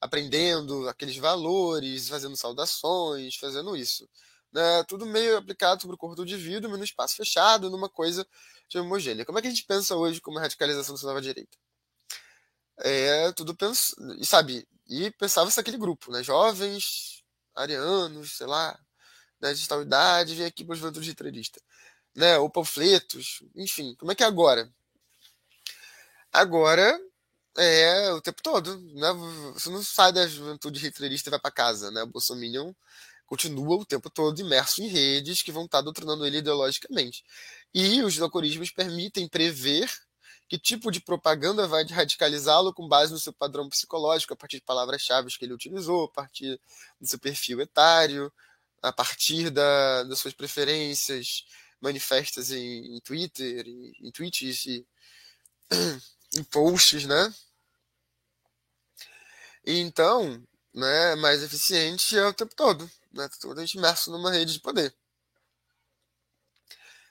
[0.00, 4.08] aprendendo aqueles valores, fazendo saudações, fazendo isso.
[4.52, 4.84] Né?
[4.84, 8.26] Tudo meio aplicado sobre o corpo do indivíduo, mas no espaço fechado, numa coisa
[8.68, 9.24] de homogênea.
[9.24, 11.56] Como é que a gente pensa hoje como radicalização da nova direita?
[12.78, 14.66] É tudo pensa, sabe?
[14.88, 16.22] E pensava-se aquele grupo, né?
[16.22, 17.24] Jovens,
[17.54, 18.78] arianos, sei lá,
[19.40, 21.60] né, de tal idade, vem aqui para o juventude litrerista.
[22.14, 23.94] Né, ou panfletos, enfim.
[23.96, 24.70] Como é que é agora?
[26.32, 26.98] Agora
[27.56, 29.12] é o tempo todo, né?
[29.54, 32.02] Você não sai da juventude retrerista e vai para casa, né?
[32.02, 32.76] O Bolsonaro
[33.26, 37.24] continua o tempo todo imerso em redes que vão estar doutrinando ele ideologicamente.
[37.74, 39.90] E os algoritmos permitem prever
[40.48, 44.62] que tipo de propaganda vai radicalizá-lo com base no seu padrão psicológico, a partir de
[44.62, 46.60] palavras-chave que ele utilizou, a partir
[47.00, 48.32] do seu perfil etário,
[48.80, 51.44] a partir da, das suas preferências
[51.80, 54.86] manifestas em, em Twitter, em, em tweets e
[56.36, 57.34] em posts, né?
[59.66, 60.42] Então,
[60.74, 63.28] né, mais eficiente é o tempo todo, né?
[63.40, 64.94] Totalmente imerso numa rede de poder.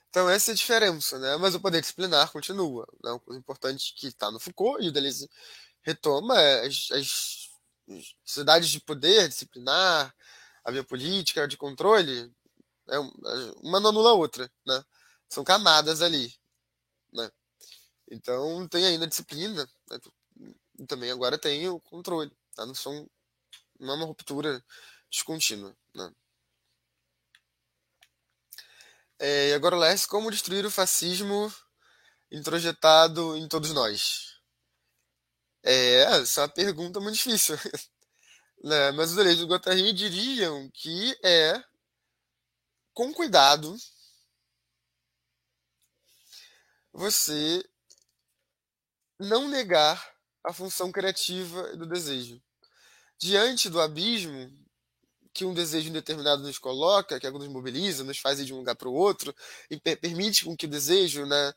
[0.08, 1.36] Então essa é a diferença, né?
[1.36, 2.86] Mas o poder disciplinar continua.
[3.04, 3.10] Né?
[3.10, 5.28] Uma coisa importante que está no Foucault e o Deleuze
[5.82, 7.50] retoma é as, as
[8.24, 10.14] sociedades de poder disciplinar,
[10.64, 12.32] a via política, de controle,
[12.88, 14.84] é uma não anula a outra, né?
[15.28, 16.34] São camadas ali,
[17.12, 17.30] né?
[18.10, 20.00] Então tem ainda a disciplina, né?
[20.78, 22.66] e também agora tem o controle, tá?
[22.66, 23.08] Não são
[23.78, 24.64] não é uma ruptura
[25.10, 26.12] descontínua, né?
[29.18, 31.52] É, e agora, Leste, como destruir o fascismo
[32.30, 34.40] introjetado em todos nós?
[35.62, 37.56] É, essa é uma pergunta muito difícil.
[38.62, 38.90] né?
[38.92, 41.62] Mas os eleitos do Guattari diriam que é
[42.92, 43.76] com cuidado
[46.92, 47.62] você
[49.18, 52.42] não negar a função criativa do desejo.
[53.18, 54.52] Diante do abismo
[55.32, 58.74] que um desejo indeterminado nos coloca, que nos mobiliza, nos faz ir de um lugar
[58.74, 59.34] para o outro,
[59.70, 61.52] e permite com que o desejo né,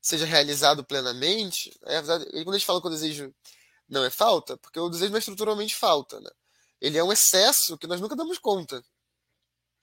[0.00, 1.78] seja realizado plenamente.
[1.84, 3.34] É, quando a gente fala que o desejo
[3.86, 6.18] não é falta, porque o desejo não é estruturalmente falta.
[6.20, 6.30] Né?
[6.80, 8.82] Ele é um excesso que nós nunca damos conta.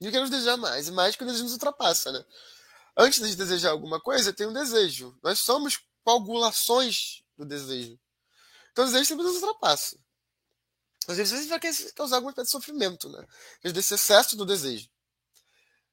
[0.02, 2.12] E queremos desejar mais, e mais que o desejo nos ultrapassa.
[2.12, 2.26] Né?
[2.98, 5.16] Antes de desejar alguma coisa, tem um desejo.
[5.22, 8.00] Nós somos coagulações do desejo.
[8.72, 9.98] Então o desejo sempre nos ultrapassa.
[11.08, 11.60] Às vezes vai
[11.96, 13.26] causar alguma espécie de sofrimento, né?
[13.72, 14.90] Desse excesso do desejo.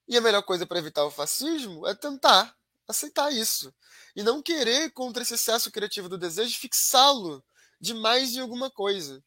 [0.09, 2.57] E a melhor coisa para evitar o fascismo é tentar
[2.89, 3.73] aceitar isso.
[4.17, 7.45] E não querer, contra esse excesso criativo do desejo, fixá-lo
[7.81, 9.23] demais em alguma coisa.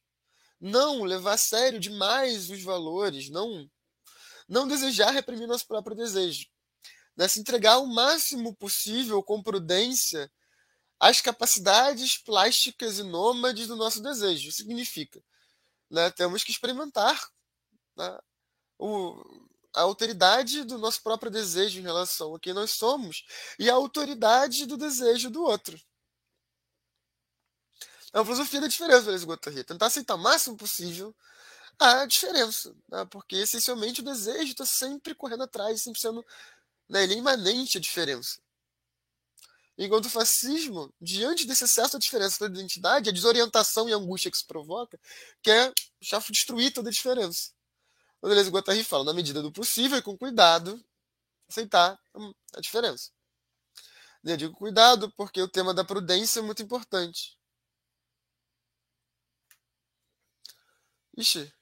[0.60, 3.30] Não levar a sério demais os valores.
[3.30, 3.70] Não,
[4.48, 6.48] não desejar reprimir nosso próprio desejo.
[7.16, 7.28] Né?
[7.28, 10.32] Se entregar o máximo possível, com prudência,
[11.00, 14.52] às capacidades plásticas e nômades do nosso desejo.
[14.52, 15.22] Significa
[15.90, 17.20] né, temos que experimentar
[17.98, 18.20] né,
[18.78, 19.16] o,
[19.74, 23.26] a autoridade do nosso próprio desejo em relação a quem nós somos
[23.60, 25.80] e a autoridade do desejo do outro.
[28.14, 29.64] É uma filosofia da diferença, Deleuze Guattari.
[29.66, 31.14] Tentar aceitar o máximo possível
[31.78, 33.06] a diferença, né?
[33.12, 36.26] porque essencialmente o desejo está sempre correndo atrás, sempre sendo
[36.88, 38.40] né, ele é imanente a diferença.
[39.78, 44.32] Enquanto o fascismo, diante desse excesso da diferença da identidade, a desorientação e a angústia
[44.32, 45.00] que se provoca,
[45.42, 47.52] quer já destruir toda a diferença.
[48.22, 50.84] O Deleuze Guattari fala, na medida do possível e com cuidado,
[51.50, 52.00] aceitar
[52.56, 53.12] a diferença.
[54.24, 57.38] Eu digo cuidado porque o tema da prudência é muito importante.
[61.18, 61.54] Ixi.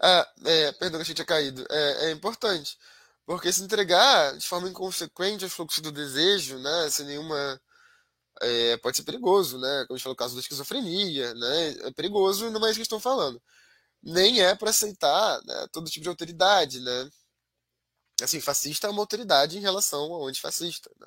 [0.00, 1.66] Ah, é, perdão que a gente tinha caído.
[1.70, 2.78] É, é importante.
[3.26, 7.60] Porque se entregar de forma inconsequente ao fluxo do desejo, né, sem nenhuma.
[8.42, 9.84] É, pode ser perigoso, né?
[9.86, 11.68] Como a gente falou, o caso da esquizofrenia, né?
[11.86, 13.40] É perigoso, não é isso que estão falando.
[14.02, 17.10] Nem é para aceitar né, todo tipo de autoridade, né?
[18.22, 21.06] Assim, fascista é uma autoridade em relação ao antifascista, né?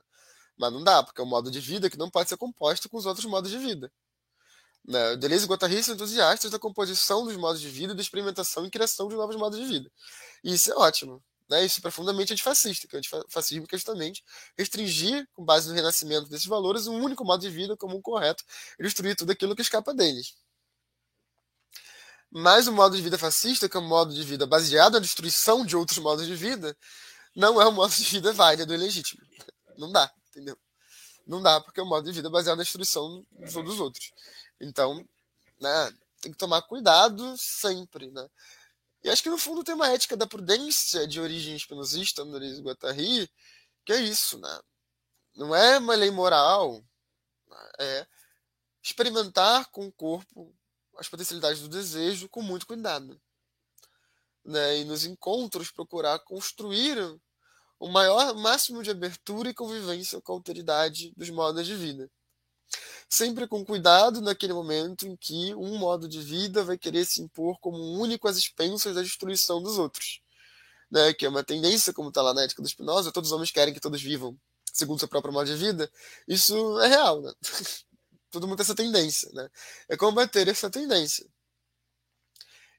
[0.57, 2.97] Mas não dá, porque é um modo de vida que não pode ser composto com
[2.97, 3.91] os outros modos de vida.
[4.85, 5.17] Né?
[5.17, 9.07] Deleuze e Guattari são entusiastas da composição dos modos de vida, da experimentação e criação
[9.09, 9.91] de novos modos de vida.
[10.43, 11.23] E isso é ótimo.
[11.49, 11.65] Né?
[11.65, 14.23] Isso é profundamente antifascista, que é antifascismo que é justamente
[14.57, 18.43] restringir, com base no renascimento desses valores, um único modo de vida como um correto
[18.79, 20.35] e destruir tudo aquilo que escapa deles.
[22.29, 25.65] Mas o modo de vida fascista, que é um modo de vida baseado na destruição
[25.65, 26.77] de outros modos de vida,
[27.35, 29.21] não é um modo de vida válido e legítimo.
[29.77, 30.57] Não dá, entendeu?
[31.27, 34.13] não dá, porque é um modo de vida baseado na destruição dos outros.
[34.59, 35.05] Então,
[35.59, 38.27] né, tem que tomar cuidado sempre, né?
[39.03, 43.29] E acho que no fundo tem uma ética da prudência de origem espinosista, Andrés Guattari,
[43.85, 44.59] que é isso, né?
[45.35, 46.83] Não é uma lei moral,
[47.47, 47.71] né?
[47.79, 48.07] é
[48.81, 50.53] experimentar com o corpo
[50.97, 53.21] as potencialidades do desejo com muito cuidado.
[54.43, 54.79] Né?
[54.79, 56.97] E nos encontros procurar construir
[57.79, 62.09] o maior máximo de abertura e convivência com a alteridade dos modos de vida.
[63.09, 67.57] Sempre com cuidado naquele momento em que um modo de vida vai querer se impor
[67.59, 70.21] como único às expensas da destruição dos outros.
[70.91, 71.13] Né?
[71.13, 73.73] Que é uma tendência, como está lá na ética do Spinoza, todos os homens querem
[73.73, 74.37] que todos vivam
[74.77, 75.91] segundo seu próprio modo de vida.
[76.27, 77.33] Isso é real, né?
[78.29, 79.49] Todo mundo tem essa tendência, né?
[79.89, 81.25] É combater essa tendência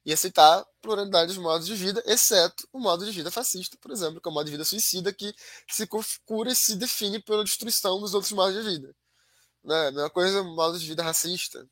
[0.04, 4.20] e aceitar pluralidade dos modos de vida, exceto o modo de vida fascista, por exemplo,
[4.20, 5.34] que é o modo de vida suicida que
[5.68, 8.94] se configura e se define pela destruição dos outros modos de vida.
[9.68, 9.88] Né?
[9.88, 11.68] A mesma coisa, modo de vida racista.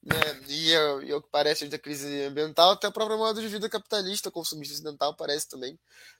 [0.00, 0.16] Né?
[0.48, 4.30] E, e o que parece da crise ambiental, até o próprio modo de vida capitalista,
[4.30, 5.72] consumista ocidental, parece também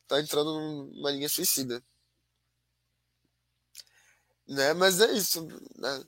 [0.02, 1.80] estar tá entrando numa linha suicida.
[4.48, 4.72] Né?
[4.74, 5.46] Mas é isso.
[5.76, 6.04] Né?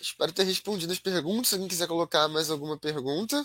[0.00, 1.48] Espero ter respondido as perguntas.
[1.48, 3.44] Se alguém quiser colocar mais alguma pergunta,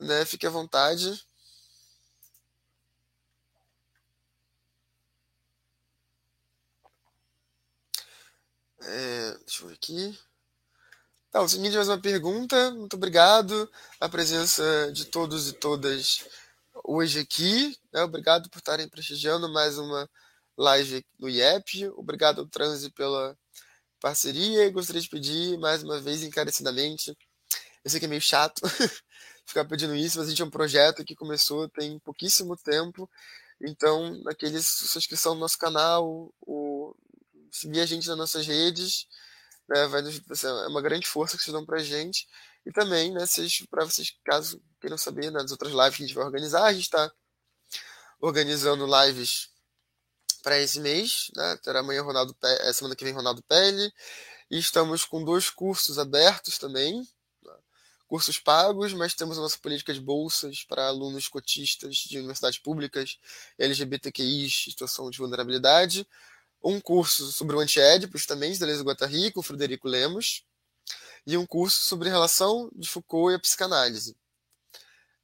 [0.00, 1.24] né, fique à vontade.
[8.82, 10.18] É, deixa eu ver aqui.
[11.30, 12.70] Tá, o seguinte, mais uma pergunta.
[12.72, 13.70] Muito obrigado
[14.00, 16.24] a presença de todos e todas
[16.84, 17.76] hoje aqui.
[17.92, 18.02] Né?
[18.02, 20.08] Obrigado por estarem prestigiando mais uma
[20.56, 21.88] live no IEP.
[21.94, 23.36] Obrigado ao Transe pela
[24.00, 27.16] parceria e gostaria de pedir mais uma vez encarecidamente.
[27.84, 28.62] Eu sei que é meio chato
[29.44, 33.08] ficar pedindo isso, mas a gente é um projeto que começou tem pouquíssimo tempo.
[33.60, 36.94] Então, aqueles sua inscrição no nosso canal, o,
[37.52, 39.06] seguir a gente nas nossas redes,
[39.68, 42.26] né, vai nos, é uma grande força que vocês dão pra gente.
[42.66, 43.24] E também, né,
[43.70, 46.72] para vocês, caso queiram saber, né, das outras lives que a gente vai organizar, a
[46.72, 47.10] gente está
[48.20, 49.50] organizando lives
[50.42, 51.56] para esse mês, né?
[51.62, 52.72] Terá amanhã Ronaldo Pe...
[52.72, 53.92] semana que vem Ronaldo Pelle.
[54.50, 57.06] E estamos com dois cursos abertos também,
[57.42, 57.54] né?
[58.08, 63.18] cursos pagos, mas temos a nossa política de bolsas para alunos cotistas de universidades públicas,
[63.58, 66.06] LGBTQI, situação de vulnerabilidade.
[66.62, 70.44] Um curso sobre o antiédipos também, de Deleuze Guattari, com Frederico Lemos.
[71.26, 74.16] E um curso sobre a relação de Foucault e a psicanálise.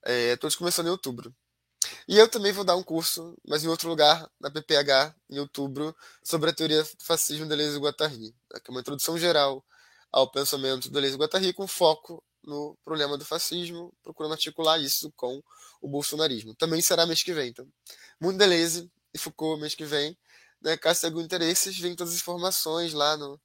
[0.03, 1.35] É, todos começando em outubro.
[2.09, 5.95] E eu também vou dar um curso, mas em outro lugar, na PPH, em outubro,
[6.23, 9.65] sobre a teoria do fascismo de Deleuze e Guattari, né, que é uma introdução geral
[10.13, 15.13] ao pensamento de Deleuze e Guattari com foco no problema do fascismo, procurando articular isso
[15.17, 15.43] com
[15.81, 16.55] o bolsonarismo.
[16.55, 17.49] Também será mês que vem.
[17.49, 17.67] Então,
[18.21, 20.17] Mundo Deleuze e Foucault mês que vem.
[20.67, 23.41] Né, caso tenha algum interesse, vem todas as informações lá no,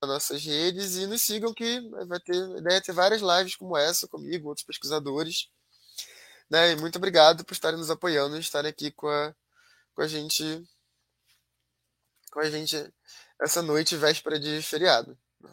[0.00, 3.76] nas nossas redes e nos sigam que vai ter ideia de ter várias lives como
[3.76, 5.48] essa comigo, outros pesquisadores
[6.52, 6.72] né?
[6.72, 9.34] E muito obrigado por estarem nos apoiando e estarem aqui com a,
[9.94, 10.62] com a gente
[12.30, 12.76] com a gente
[13.40, 15.18] essa noite véspera de feriado.
[15.40, 15.50] Né?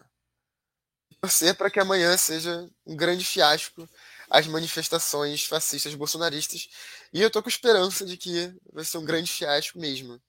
[1.22, 3.88] Torcer para que amanhã seja um grande fiasco
[4.30, 6.70] as manifestações fascistas bolsonaristas.
[7.14, 10.22] E eu tô com esperança de que vai ser um grande fiasco mesmo.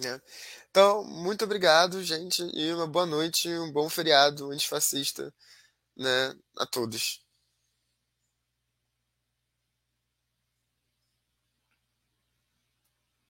[0.00, 0.20] Né?
[0.70, 5.32] Então, muito obrigado, gente, e uma boa noite, um bom feriado antifascista
[5.96, 7.22] né, a todos.